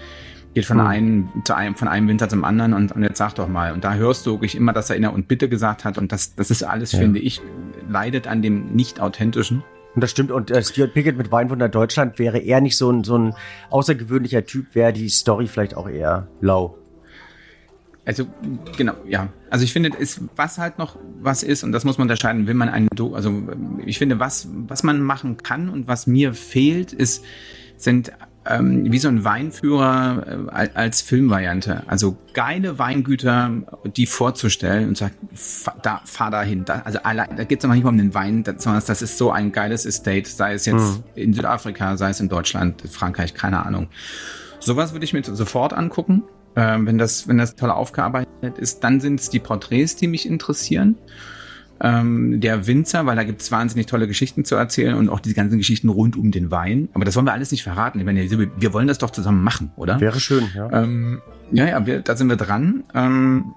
[0.57, 0.87] geht von hm.
[0.87, 3.73] einem zu einem, von einem Winter zum anderen und, und jetzt sag doch mal.
[3.73, 5.99] Und da hörst du wirklich immer, dass er inner und bitte gesagt hat.
[5.99, 6.99] Und das, das ist alles, ja.
[6.99, 7.41] finde ich,
[7.87, 9.63] leidet an dem nicht authentischen.
[9.93, 10.31] Und das stimmt.
[10.31, 13.35] Und äh, Stuart Pickett mit Weinwunder Deutschland wäre eher nicht so ein, so ein
[13.69, 16.75] außergewöhnlicher Typ, wäre die Story vielleicht auch eher lau.
[18.03, 18.25] Also
[18.75, 19.29] genau, ja.
[19.51, 22.55] Also ich finde, ist, was halt noch was ist, und das muss man unterscheiden, will
[22.55, 23.31] man einen, Do also
[23.85, 27.23] ich finde, was, was man machen kann und was mir fehlt, ist,
[27.75, 28.11] sind
[28.49, 31.83] ähm, wie so ein Weinführer äh, als Filmvariante.
[31.87, 33.51] Also geile Weingüter,
[33.95, 36.65] die vorzustellen und sagt, fahr, da, fahr dahin.
[36.65, 39.17] Da, also allein, da geht es noch nicht mal um den Wein, sondern das ist
[39.17, 41.03] so ein geiles Estate, sei es jetzt mhm.
[41.15, 43.87] in Südafrika, sei es in Deutschland, Frankreich, keine Ahnung.
[44.59, 46.23] Sowas würde ich mir sofort angucken.
[46.55, 50.25] Ähm, wenn das, wenn das toll aufgearbeitet ist, dann sind es die Porträts, die mich
[50.25, 50.97] interessieren
[51.81, 55.33] ähm, der Winzer, weil da gibt es wahnsinnig tolle Geschichten zu erzählen und auch die
[55.33, 56.89] ganzen Geschichten rund um den Wein.
[56.93, 57.99] Aber das wollen wir alles nicht verraten.
[57.99, 59.99] Ich meine, wir wollen das doch zusammen machen, oder?
[59.99, 60.71] Wäre schön, ja.
[60.71, 61.21] Ähm,
[61.51, 62.83] ja, ja, wir, da sind wir dran.
[62.93, 63.53] Ähm,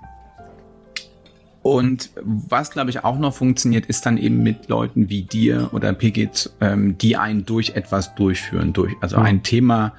[1.63, 5.93] und was, glaube ich, auch noch funktioniert, ist dann eben mit Leuten wie dir oder
[5.93, 9.25] Pigit, ähm, die einen durch etwas durchführen, durch, also mhm.
[9.25, 9.93] ein Thema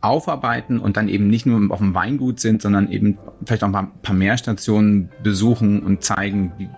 [0.00, 3.90] aufarbeiten und dann eben nicht nur auf dem Weingut sind, sondern eben vielleicht auch ein
[4.02, 6.68] paar mehr Stationen besuchen und zeigen, wie,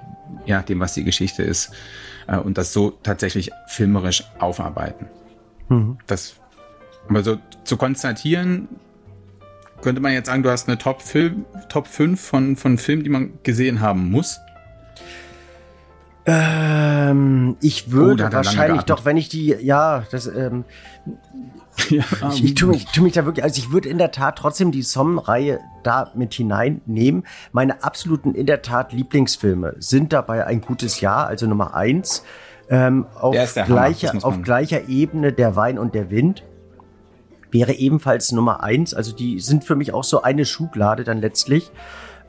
[0.45, 1.73] ja, dem, was die Geschichte ist,
[2.27, 5.07] äh, und das so tatsächlich filmerisch aufarbeiten.
[5.69, 5.99] Mhm.
[6.07, 6.37] Das,
[7.09, 8.69] also zu konstatieren,
[9.83, 13.11] könnte man jetzt sagen, du hast eine Top, Film, Top 5 von, von Filmen, die
[13.11, 14.39] man gesehen haben muss.
[16.29, 20.65] Ähm, ich würde oh, wahrscheinlich doch, wenn ich die, ja, das, ähm,
[21.91, 24.39] ja, ich, ich, tue mich, tu mich da wirklich, also ich würde in der Tat
[24.39, 27.27] trotzdem die Somm-Reihe da mit hineinnehmen.
[27.53, 32.25] Meine absoluten in der Tat Lieblingsfilme sind dabei ein gutes Jahr, also Nummer eins.
[32.69, 36.43] Ähm, auf, gleicher, Hammer, auf gleicher Ebene der Wein und der Wind
[37.53, 38.93] wäre ebenfalls Nummer eins.
[38.93, 41.71] Also die sind für mich auch so eine Schublade dann letztlich.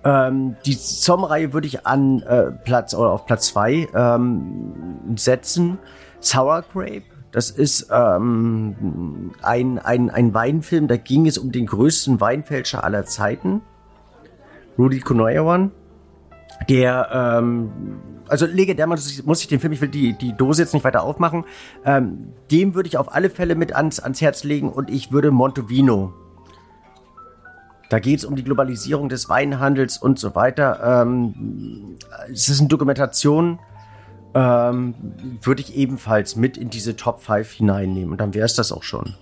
[0.04, 5.80] Ähm, die Somm-Reihe würde ich an äh, Platz oder auf Platz zwei ähm, setzen.
[6.20, 12.20] Sour Grape das ist ähm, ein, ein, ein Weinfilm, da ging es um den größten
[12.20, 13.62] Weinfälscher aller Zeiten,
[14.76, 15.70] Rudy Kunoyawan,
[16.68, 17.70] der, ähm,
[18.28, 20.84] also legendär, muss ich, muss ich den Film, ich will die, die Dose jetzt nicht
[20.84, 21.46] weiter aufmachen,
[21.86, 25.30] ähm, dem würde ich auf alle Fälle mit ans, ans Herz legen und ich würde
[25.30, 26.16] Montovino
[27.90, 31.06] da geht es um die Globalisierung des Weinhandels und so weiter.
[31.06, 31.96] Ähm,
[32.30, 33.60] es ist eine Dokumentation
[34.38, 34.94] ähm,
[35.42, 38.12] würde ich ebenfalls mit in diese Top 5 hineinnehmen.
[38.12, 39.16] Und dann wäre es das auch schon.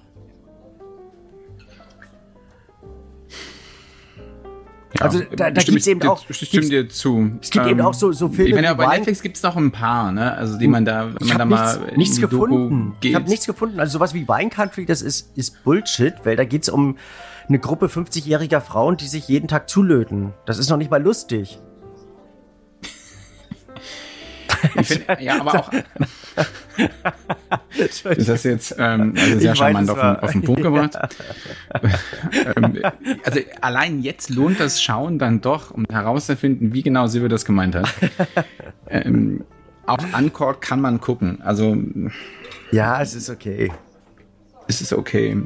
[4.97, 6.23] Ja, also da, da gibt es eben auch.
[6.29, 7.31] Ich stimme dir zu.
[7.41, 8.49] Es gibt ähm, eben auch so, so Filme.
[8.49, 10.33] Ich meine, ja, bei Netflix gibt es noch ein paar, ne?
[10.33, 12.95] Also die man da, wenn man da mal nichts, nichts gefunden.
[13.01, 13.79] Ich habe nichts gefunden.
[13.79, 16.97] Also sowas wie Wine Country, das ist, ist Bullshit, weil da geht es um
[17.47, 20.33] eine Gruppe 50-jähriger Frauen, die sich jeden Tag zulöten.
[20.45, 21.59] Das ist noch nicht mal lustig.
[24.79, 25.71] Ich find, ja, aber auch.
[27.77, 30.97] ist das jetzt ähm, also sehr charmant auf, auf, den Punkt gebracht?
[32.55, 32.81] ähm,
[33.23, 37.75] also allein jetzt lohnt das Schauen dann doch, um herauszufinden, wie genau Silvia das gemeint
[37.75, 37.93] hat.
[38.89, 39.43] ähm,
[39.85, 41.41] auch Uncord kann man gucken.
[41.41, 41.77] Also
[42.71, 43.71] ja, es ist okay.
[44.67, 45.37] Es ist okay.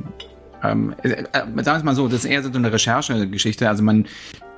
[0.64, 3.68] Ähm, äh, äh, sagen wir es mal so, das ist eher so eine Recherchegeschichte.
[3.68, 4.06] Also man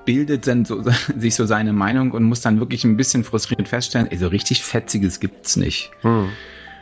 [0.05, 0.83] bildet dann so,
[1.17, 5.19] sich so seine Meinung und muss dann wirklich ein bisschen frustriert feststellen, so richtig Fetziges
[5.19, 5.91] gibt's nicht.
[6.01, 6.29] Hm.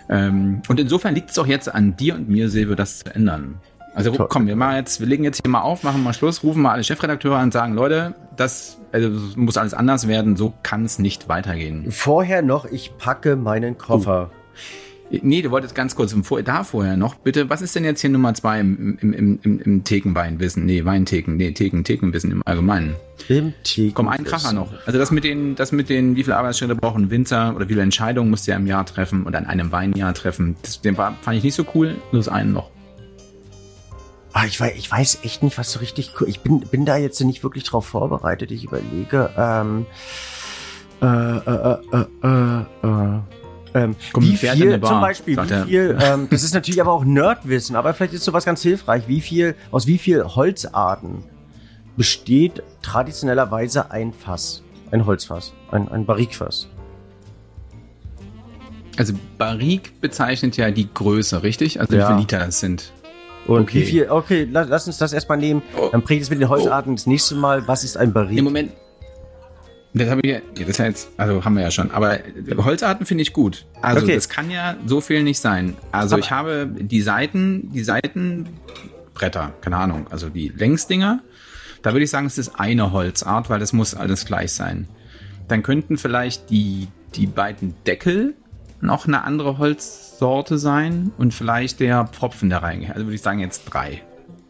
[0.10, 3.60] Ähm, und insofern liegt es auch jetzt an dir und mir, Silvio, das zu ändern.
[3.94, 4.28] Also Toll.
[4.30, 6.72] komm, wir machen jetzt, wir legen jetzt hier mal auf, machen mal Schluss, rufen mal
[6.72, 11.00] alle Chefredakteure an und sagen, Leute, das, also, muss alles anders werden, so kann es
[11.00, 11.92] nicht weitergehen.
[11.92, 14.32] Vorher noch, ich packe meinen Koffer.
[14.32, 14.36] Oh.
[15.12, 17.16] Nee, du wolltest ganz kurz da vorher noch.
[17.16, 20.66] Bitte, was ist denn jetzt hier Nummer zwei im, im, im, im, im Thekenweinwissen?
[20.66, 22.96] Nee, Weintheken, nee, Theken, Thekenwissen im Allgemeinen.
[23.28, 23.94] Im Theken.
[23.96, 24.72] Komm, ein Kracher noch.
[24.86, 27.82] Also das mit den, das mit den, wie viele Arbeitsschritte brauchen Winzer oder wie viele
[27.82, 30.56] Entscheidungen musst du ja im Jahr treffen und an einem Weinjahr treffen.
[30.62, 31.96] Das, den war, fand ich nicht so cool.
[32.12, 32.70] Nur das einen noch.
[34.34, 36.30] Ah, ich, weiß, ich weiß echt nicht, was so richtig cool.
[36.30, 38.52] Ich bin, bin da jetzt nicht wirklich drauf vorbereitet.
[38.52, 39.88] Ich überlege, ähm,
[41.02, 43.39] äh, äh, äh, äh, äh.
[43.74, 47.76] Ähm, Komm, wie viel, zum Beispiel, wie viel, ähm, das ist natürlich aber auch Nerdwissen,
[47.76, 49.08] aber vielleicht ist sowas ganz hilfreich.
[49.08, 51.24] Wie viel, aus wie viel Holzarten
[51.96, 54.64] besteht traditionellerweise ein Fass?
[54.92, 56.68] Ein Holzfass, ein, ein Barrikfass.
[58.98, 61.80] Also Barrik bezeichnet ja die Größe, richtig?
[61.80, 62.02] Also ja.
[62.02, 62.92] wie viele Liter das sind.
[63.48, 63.82] Und okay.
[63.82, 65.62] wie viel, okay, lass, lass uns das erstmal nehmen.
[65.78, 65.90] Oh.
[65.92, 66.96] Dann prägt es mit den Holzarten oh.
[66.96, 67.68] das nächste Mal.
[67.68, 68.38] Was ist ein Barrik?
[68.38, 68.72] Im Moment,
[69.94, 71.92] das habe ich ja, das ist ja jetzt, also haben wir ja schon.
[71.92, 72.20] Aber
[72.58, 73.66] Holzarten finde ich gut.
[73.82, 74.16] Also okay.
[74.16, 75.76] das kann ja so viel nicht sein.
[75.92, 81.22] Also aber ich habe die Seiten, die Seitenbretter, keine Ahnung, also die Längsdinger.
[81.82, 84.88] Da würde ich sagen, es ist eine Holzart, weil das muss alles gleich sein.
[85.48, 88.36] Dann könnten vielleicht die, die beiden Deckel
[88.82, 92.86] noch eine andere Holzsorte sein und vielleicht der Pfropfen da rein.
[92.94, 94.04] Also würde ich sagen jetzt drei.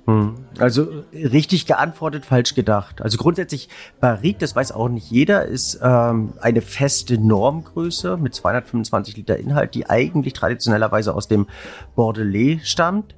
[0.10, 0.34] Hm.
[0.58, 3.02] Also richtig geantwortet, falsch gedacht.
[3.02, 9.18] Also grundsätzlich Barrique, das weiß auch nicht jeder, ist ähm, eine feste Normgröße mit 225
[9.18, 11.48] Liter Inhalt, die eigentlich traditionellerweise aus dem
[11.96, 13.16] Bordelais stammt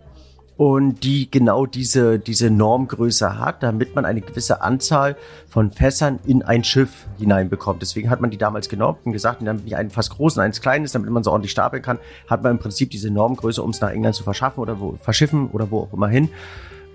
[0.58, 5.16] und die genau diese, diese Normgröße hat, damit man eine gewisse Anzahl
[5.48, 7.82] von Fässern in ein Schiff hineinbekommt.
[7.82, 10.62] Deswegen hat man die damals genormt und gesagt, damit nicht ein Fass groß und eins
[10.62, 13.70] klein ist, damit man so ordentlich stapeln kann, hat man im Prinzip diese Normgröße, um
[13.70, 16.30] es nach England zu verschaffen oder wo, verschiffen oder wo auch immer hin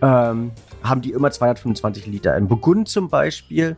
[0.02, 2.36] ähm, haben die immer 225 Liter.
[2.36, 3.76] In Burgund zum Beispiel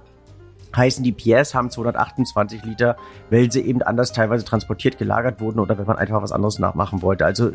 [0.76, 2.96] heißen die Pierres haben 228 Liter,
[3.30, 7.02] weil sie eben anders teilweise transportiert, gelagert wurden oder wenn man einfach was anderes nachmachen
[7.02, 7.24] wollte.
[7.24, 7.50] Also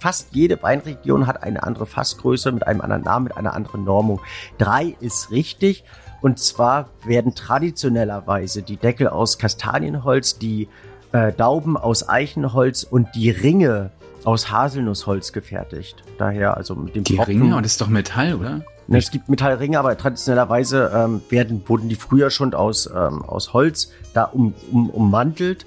[0.00, 4.20] fast jede Weinregion hat eine andere Fassgröße mit einem anderen Namen, mit einer anderen Normung.
[4.58, 5.84] Drei ist richtig.
[6.22, 10.68] Und zwar werden traditionellerweise die Deckel aus Kastanienholz, die
[11.12, 13.90] äh, Dauben aus Eichenholz und die Ringe
[14.26, 16.02] aus Haselnussholz gefertigt.
[16.18, 17.42] Daher also mit dem Die Tropfen.
[17.42, 18.62] Ringe, und das ist doch Metall, oder?
[18.88, 23.52] Ne, es gibt Metallringe, aber traditionellerweise ähm, werden, wurden die früher schon aus, ähm, aus
[23.52, 25.64] Holz da um, um, ummantelt.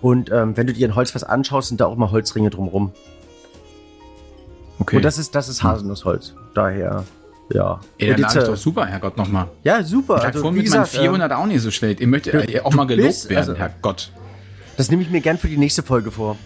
[0.00, 2.92] Und ähm, wenn du dir ein Holzfass anschaust, sind da auch mal Holzringe drumrum.
[4.78, 4.96] Okay.
[4.96, 5.70] Und das ist, das ist hm.
[5.70, 6.34] Haselnussholz.
[6.54, 7.04] Daher,
[7.52, 7.78] ja.
[7.98, 9.48] Ey, dann ist doch super, Herrgott, nochmal.
[9.64, 10.16] Ja, super.
[10.18, 12.00] Ich also, vorhin mit meinen 400 ähm, auch nicht so schlecht.
[12.00, 14.12] Ihr möchtet äh, auch mal gelobt bist, werden, also, Herrgott.
[14.78, 16.36] Das nehme ich mir gern für die nächste Folge vor.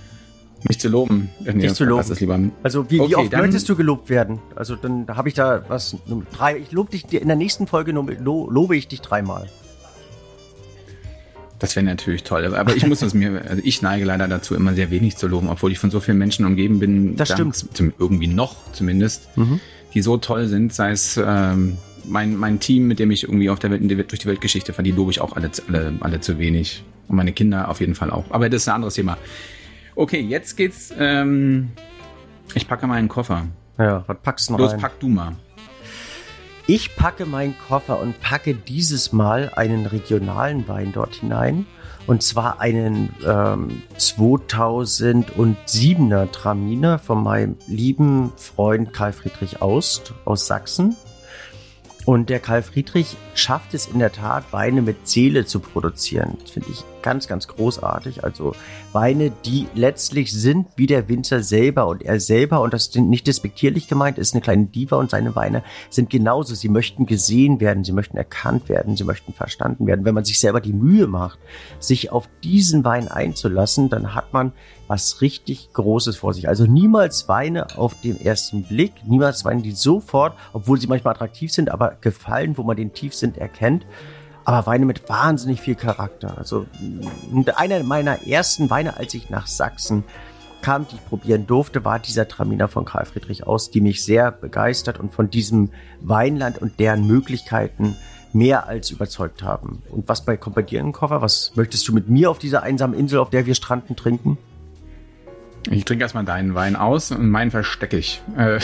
[0.68, 1.30] Mich zu loben.
[1.40, 2.14] Nee, Dich zu loben.
[2.18, 2.40] Lieber.
[2.62, 4.38] Also wie, okay, wie oft möchtest du gelobt werden?
[4.54, 5.96] Also dann habe ich da was.
[6.32, 9.48] Drei, ich lobe dich in der nächsten Folge lo, lobe ich dich dreimal.
[11.62, 12.54] Das wäre natürlich toll.
[12.56, 15.48] Aber ich muss das mir, also ich neige leider dazu, immer sehr wenig zu loben,
[15.48, 17.14] obwohl ich von so vielen Menschen umgeben bin.
[17.14, 17.56] Das stimmt.
[17.56, 19.60] Zum, irgendwie noch zumindest, mhm.
[19.94, 23.60] die so toll sind, sei es ähm, mein, mein Team, mit dem ich irgendwie auf
[23.60, 26.82] der Welt, durch die Weltgeschichte fahre, die lobe ich auch alle, alle, alle zu wenig.
[27.06, 28.24] Und meine Kinder auf jeden Fall auch.
[28.30, 29.16] Aber das ist ein anderes Thema.
[29.94, 30.92] Okay, jetzt geht's.
[30.98, 31.72] Ähm,
[32.54, 33.44] ich packe meinen Koffer.
[33.78, 34.80] Ja, was packst du noch Los, rein?
[34.80, 35.36] pack du mal.
[36.66, 41.66] Ich packe meinen Koffer und packe dieses Mal einen regionalen Wein dort hinein.
[42.06, 50.96] Und zwar einen ähm, 2007er Traminer von meinem lieben Freund Karl Friedrich Aust aus Sachsen.
[52.04, 56.36] Und der Karl Friedrich schafft es in der Tat, Weine mit Seele zu produzieren.
[56.40, 58.24] Das finde ich ganz, ganz großartig.
[58.24, 58.56] Also
[58.92, 63.26] Weine, die letztlich sind wie der Winzer selber und er selber, und das ist nicht
[63.26, 66.54] despektierlich gemeint, ist eine kleine Diva und seine Weine sind genauso.
[66.54, 70.04] Sie möchten gesehen werden, sie möchten erkannt werden, sie möchten verstanden werden.
[70.04, 71.38] Wenn man sich selber die Mühe macht,
[71.78, 74.52] sich auf diesen Wein einzulassen, dann hat man
[74.88, 76.48] was richtig Großes vor sich.
[76.48, 81.52] Also niemals Weine auf den ersten Blick, niemals Weine, die sofort, obwohl sie manchmal attraktiv
[81.52, 83.86] sind, aber gefallen, wo man den Tiefsinn erkennt.
[84.44, 86.36] Aber Weine mit wahnsinnig viel Charakter.
[86.38, 86.66] Also
[87.56, 90.04] einer meiner ersten Weine, als ich nach Sachsen
[90.62, 94.30] kam, die ich probieren durfte, war dieser Traminer von Karl Friedrich aus, die mich sehr
[94.30, 95.70] begeistert und von diesem
[96.00, 97.96] Weinland und deren Möglichkeiten
[98.32, 99.82] mehr als überzeugt haben.
[99.90, 101.20] Und was bei kommt bei dir in den Koffer?
[101.20, 104.38] Was möchtest du mit mir auf dieser einsamen Insel, auf der wir stranden, trinken?
[105.70, 108.20] Ich trinke erstmal deinen Wein aus und meinen verstecke ich.
[108.36, 108.58] Äh.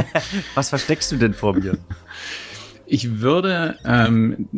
[0.54, 1.78] Was versteckst du denn vor mir?
[2.86, 4.48] Ich würde ähm,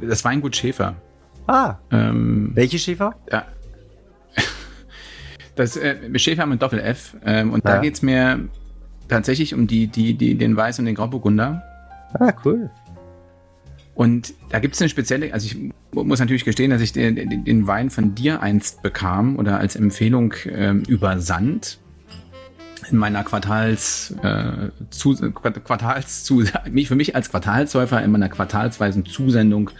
[0.00, 0.94] das Weingut Schäfer.
[1.46, 1.76] Ah.
[1.90, 3.14] Ähm, welche Schäfer?
[3.30, 3.46] Ja.
[5.54, 7.14] Das äh, Schäfer mit Doppel F.
[7.26, 7.74] Ähm, und ja.
[7.74, 8.48] da geht es mir
[9.06, 11.62] tatsächlich um die, die, die, den Weiß und den Grauburgunder.
[12.18, 12.70] Ah, cool.
[13.94, 17.66] Und da gibt es eine spezielle, also ich muss natürlich gestehen, dass ich den, den,
[17.66, 21.78] Wein von dir einst bekam oder als Empfehlung ähm, übersandt
[22.92, 29.06] in meiner Quartals, äh, zu, Quartals zu, mich für mich als Quartalsäufer in meiner quartalsweisen
[29.06, 29.70] Zusendung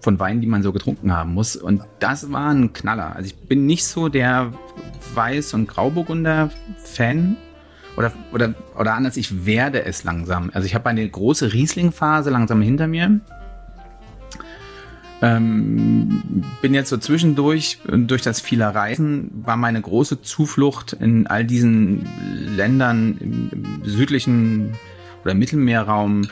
[0.00, 1.56] von Weinen, die man so getrunken haben muss.
[1.56, 3.16] Und das war ein Knaller.
[3.16, 4.52] Also ich bin nicht so der
[5.14, 7.36] Weiß- und Grauburgunder-Fan.
[7.96, 10.50] Oder, oder, oder anders, ich werde es langsam.
[10.52, 13.20] Also ich habe eine große Riesling-Phase langsam hinter mir.
[15.22, 21.44] Ähm, bin jetzt so zwischendurch, durch das viele Reisen, war meine große Zuflucht in all
[21.44, 22.06] diesen
[22.54, 24.74] Ländern im, südlichen
[25.24, 26.28] oder Mittelmeerraum,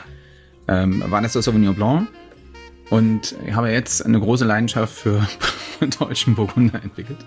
[0.67, 2.07] ähm, war das das Sauvignon Blanc.
[2.91, 5.27] Und ich habe jetzt eine große Leidenschaft für
[5.99, 7.25] deutschen Burgunder entwickelt.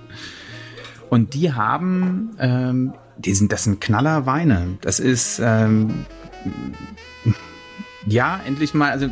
[1.11, 4.79] Und die haben, ähm, die sind, das sind Knallerweine.
[4.81, 6.07] Das ist, ähm,
[8.07, 9.09] ja, endlich mal, also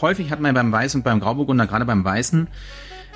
[0.00, 2.48] häufig hat man beim Weißen und beim Grauburgunder, gerade beim Weißen,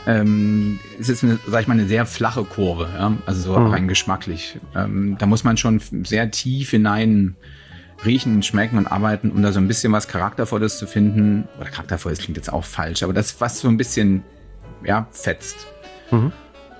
[0.06, 3.12] ähm, es ist eine, sag ich mal, eine sehr flache Kurve, ja?
[3.26, 3.66] also so mhm.
[3.66, 4.58] rein geschmacklich.
[4.74, 7.36] Ähm, da muss man schon sehr tief hinein
[8.04, 11.46] riechen, schmecken und arbeiten, um da so ein bisschen was Charaktervolles zu finden.
[11.60, 14.22] Oder Charaktervolles klingt jetzt auch falsch, aber das, was so ein bisschen,
[14.84, 15.66] ja, fetzt.
[16.10, 16.32] Mhm.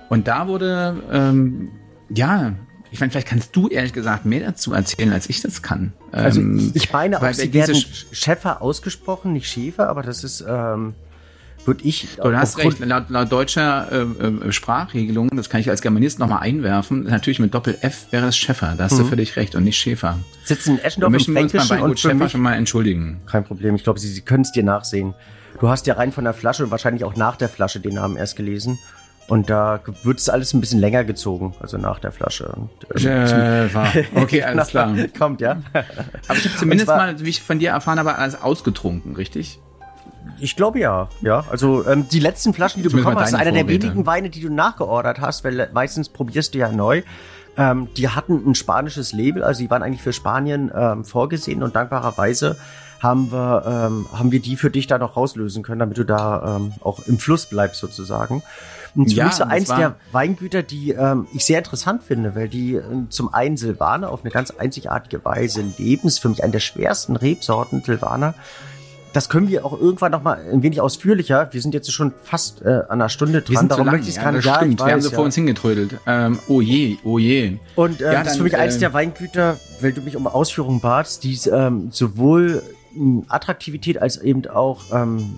[0.09, 1.69] Und da wurde, ähm,
[2.09, 2.53] ja,
[2.91, 5.93] ich meine, vielleicht kannst du ehrlich gesagt mehr dazu erzählen, als ich das kann.
[6.11, 7.75] Also ähm, ich meine, auch sie werden
[8.11, 10.93] Schäfer ausgesprochen, nicht Schäfer, aber das ist, ähm,
[11.63, 12.17] würde ich.
[12.21, 16.41] Du hast recht, laut, laut deutscher äh, äh, Sprachregelung, das kann ich als Germanist nochmal
[16.41, 19.03] einwerfen, natürlich mit Doppel-F wäre es Schäfer, da hast mhm.
[19.03, 20.19] du völlig recht und nicht Schäfer.
[20.43, 23.21] Sitzen in Eschendorf Wir möchten uns beim Weingut Schäfer schon mal entschuldigen.
[23.25, 25.13] Kein Problem, ich glaube, sie, sie können es dir nachsehen.
[25.61, 28.17] Du hast ja rein von der Flasche und wahrscheinlich auch nach der Flasche den Namen
[28.17, 28.77] erst gelesen.
[29.31, 32.49] Und da wird es alles ein bisschen länger gezogen, also nach der Flasche.
[32.49, 32.69] Und,
[33.05, 34.93] ähm, äh, okay, alles klar.
[35.17, 35.61] Kommt, ja.
[35.71, 39.61] Aber ich habe zumindest zwar, mal, wie ich von dir erfahren habe, alles ausgetrunken, richtig?
[40.41, 41.45] Ich glaube ja, ja.
[41.49, 44.51] Also ähm, die letzten Flaschen, die du bekommen hast, einer der wenigen Weine, die du
[44.51, 47.01] nachgeordert hast, weil meistens probierst du ja neu.
[47.55, 51.73] Ähm, die hatten ein spanisches Label, also die waren eigentlich für Spanien ähm, vorgesehen und
[51.73, 52.57] dankbarerweise
[52.99, 56.57] haben wir, ähm, haben wir die für dich da noch rauslösen können, damit du da
[56.57, 58.43] ähm, auch im Fluss bleibst sozusagen.
[58.95, 62.49] Und für ja, mich so eins der Weingüter, die ähm, ich sehr interessant finde, weil
[62.49, 66.07] die äh, zum einen Silvaner auf eine ganz einzigartige Weise leben.
[66.07, 68.35] Ist für mich eine der schwersten Rebsorten Silvaner.
[69.13, 71.49] Das können wir auch irgendwann noch mal ein wenig ausführlicher.
[71.51, 73.67] Wir sind jetzt schon fast äh, an einer Stunde dran.
[73.67, 74.45] Darum möchte ich es gar nicht.
[74.45, 74.79] Ja, stimmt.
[74.79, 75.15] Weiß, wir haben sie ja.
[75.15, 75.97] vor uns hingetrödelt.
[76.07, 77.57] Ähm, oh je, oh je.
[77.75, 80.27] Und äh, ja, das ist für mich eins äh, der Weingüter, weil du mich um
[80.27, 82.63] Ausführungen batst, die ähm, sowohl
[83.27, 85.35] Attraktivität als eben auch ähm,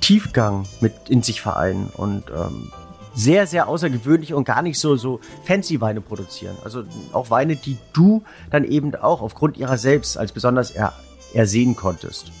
[0.00, 2.70] Tiefgang mit in sich vereinen und ähm,
[3.14, 6.56] sehr, sehr außergewöhnlich und gar nicht so, so fancy Weine produzieren.
[6.64, 10.92] Also auch Weine, die du dann eben auch aufgrund ihrer selbst als besonders er,
[11.32, 12.32] ersehen konntest.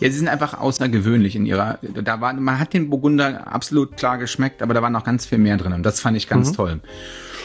[0.00, 1.78] Ja, sie sind einfach außergewöhnlich in ihrer.
[1.82, 5.38] Da war, man hat den Burgunder absolut klar geschmeckt, aber da war noch ganz viel
[5.38, 6.54] mehr drin und das fand ich ganz mhm.
[6.54, 6.80] toll.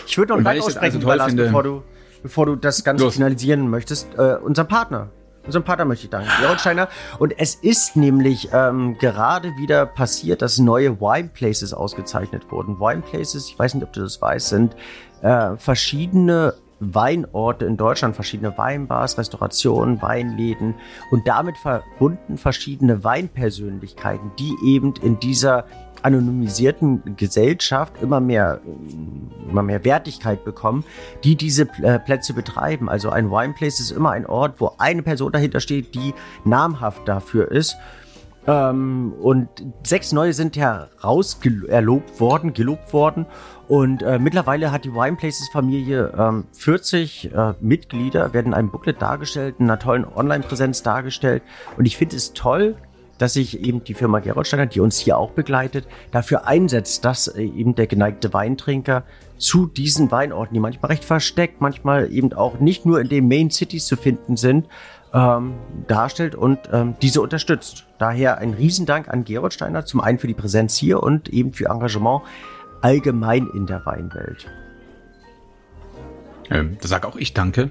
[0.05, 1.83] Ich würde noch einen Wein aussprechen, also finde, bevor du,
[2.21, 3.15] bevor du das Ganze los.
[3.15, 4.07] finalisieren möchtest.
[4.17, 5.09] Äh, unser Partner,
[5.45, 6.89] Unserem Partner möchte ich danken, Gerold
[7.19, 12.79] Und es ist nämlich ähm, gerade wieder passiert, dass neue Wine Places ausgezeichnet wurden.
[12.79, 14.75] Wine Places, ich weiß nicht, ob du das weißt, sind
[15.21, 20.75] äh, verschiedene Weinorte in Deutschland, verschiedene Weinbars, Restaurationen, Weinläden
[21.11, 25.65] und damit verbunden verschiedene Weinpersönlichkeiten, die eben in dieser
[26.03, 28.61] anonymisierten Gesellschaft immer mehr,
[29.49, 30.83] immer mehr Wertigkeit bekommen,
[31.23, 32.89] die diese äh, Plätze betreiben.
[32.89, 37.51] Also ein Wineplace ist immer ein Ort, wo eine Person dahinter steht, die namhaft dafür
[37.51, 37.77] ist.
[38.45, 39.47] Ähm, und
[39.83, 43.25] sechs neue sind ja rausgelobt worden, gelobt worden.
[43.69, 49.55] Und äh, mittlerweile hat die Wineplaces-Familie ähm, 40 äh, Mitglieder, werden in einem Booklet dargestellt,
[49.59, 51.41] in einer tollen Online-Präsenz dargestellt.
[51.77, 52.75] Und ich finde es toll,
[53.17, 57.43] dass sich eben die Firma Gerolsteiner, die uns hier auch begleitet, dafür einsetzt, dass äh,
[57.43, 59.03] eben der geneigte Weintrinker
[59.37, 63.51] zu diesen Weinorten, die manchmal recht versteckt, manchmal eben auch nicht nur in den Main
[63.51, 64.67] Cities zu finden sind,
[65.13, 65.53] ähm,
[65.87, 67.85] darstellt und ähm, diese unterstützt.
[67.99, 71.65] Daher ein Riesendank an Gerold Steiner, zum einen für die Präsenz hier und eben für
[71.65, 72.21] Engagement
[72.81, 74.47] allgemein in der Weinwelt.
[76.49, 77.69] Ähm, da sage auch ich danke.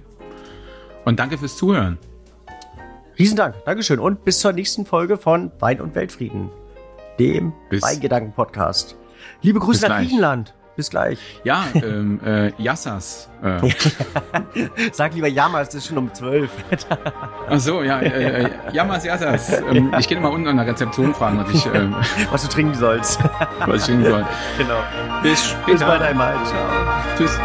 [1.05, 1.99] Und danke fürs Zuhören.
[3.19, 6.51] Riesendank, Dankeschön und bis zur nächsten Folge von Wein und Weltfrieden,
[7.19, 8.97] dem Weingedanken-Podcast.
[9.43, 10.09] Liebe Grüße nach gleich.
[10.09, 10.55] Griechenland.
[10.75, 11.19] Bis gleich.
[11.45, 13.29] Ja, ähm, äh, Yassas.
[13.43, 13.61] Äh.
[14.93, 16.51] Sag lieber Yamas, das ist schon um zwölf.
[17.49, 19.61] Ach so, ja, äh, äh Yamas, Yassas.
[19.71, 21.95] Ähm, ich gehe mal unten an der Rezeption fragen, was ich, ähm,
[22.31, 23.21] was du trinken sollst.
[23.67, 24.27] was ich trinken soll.
[24.57, 24.79] Genau.
[25.23, 25.73] Bis später.
[25.73, 26.35] Bis bald einmal.
[26.47, 26.67] Ciao.
[27.19, 27.39] Tschüss.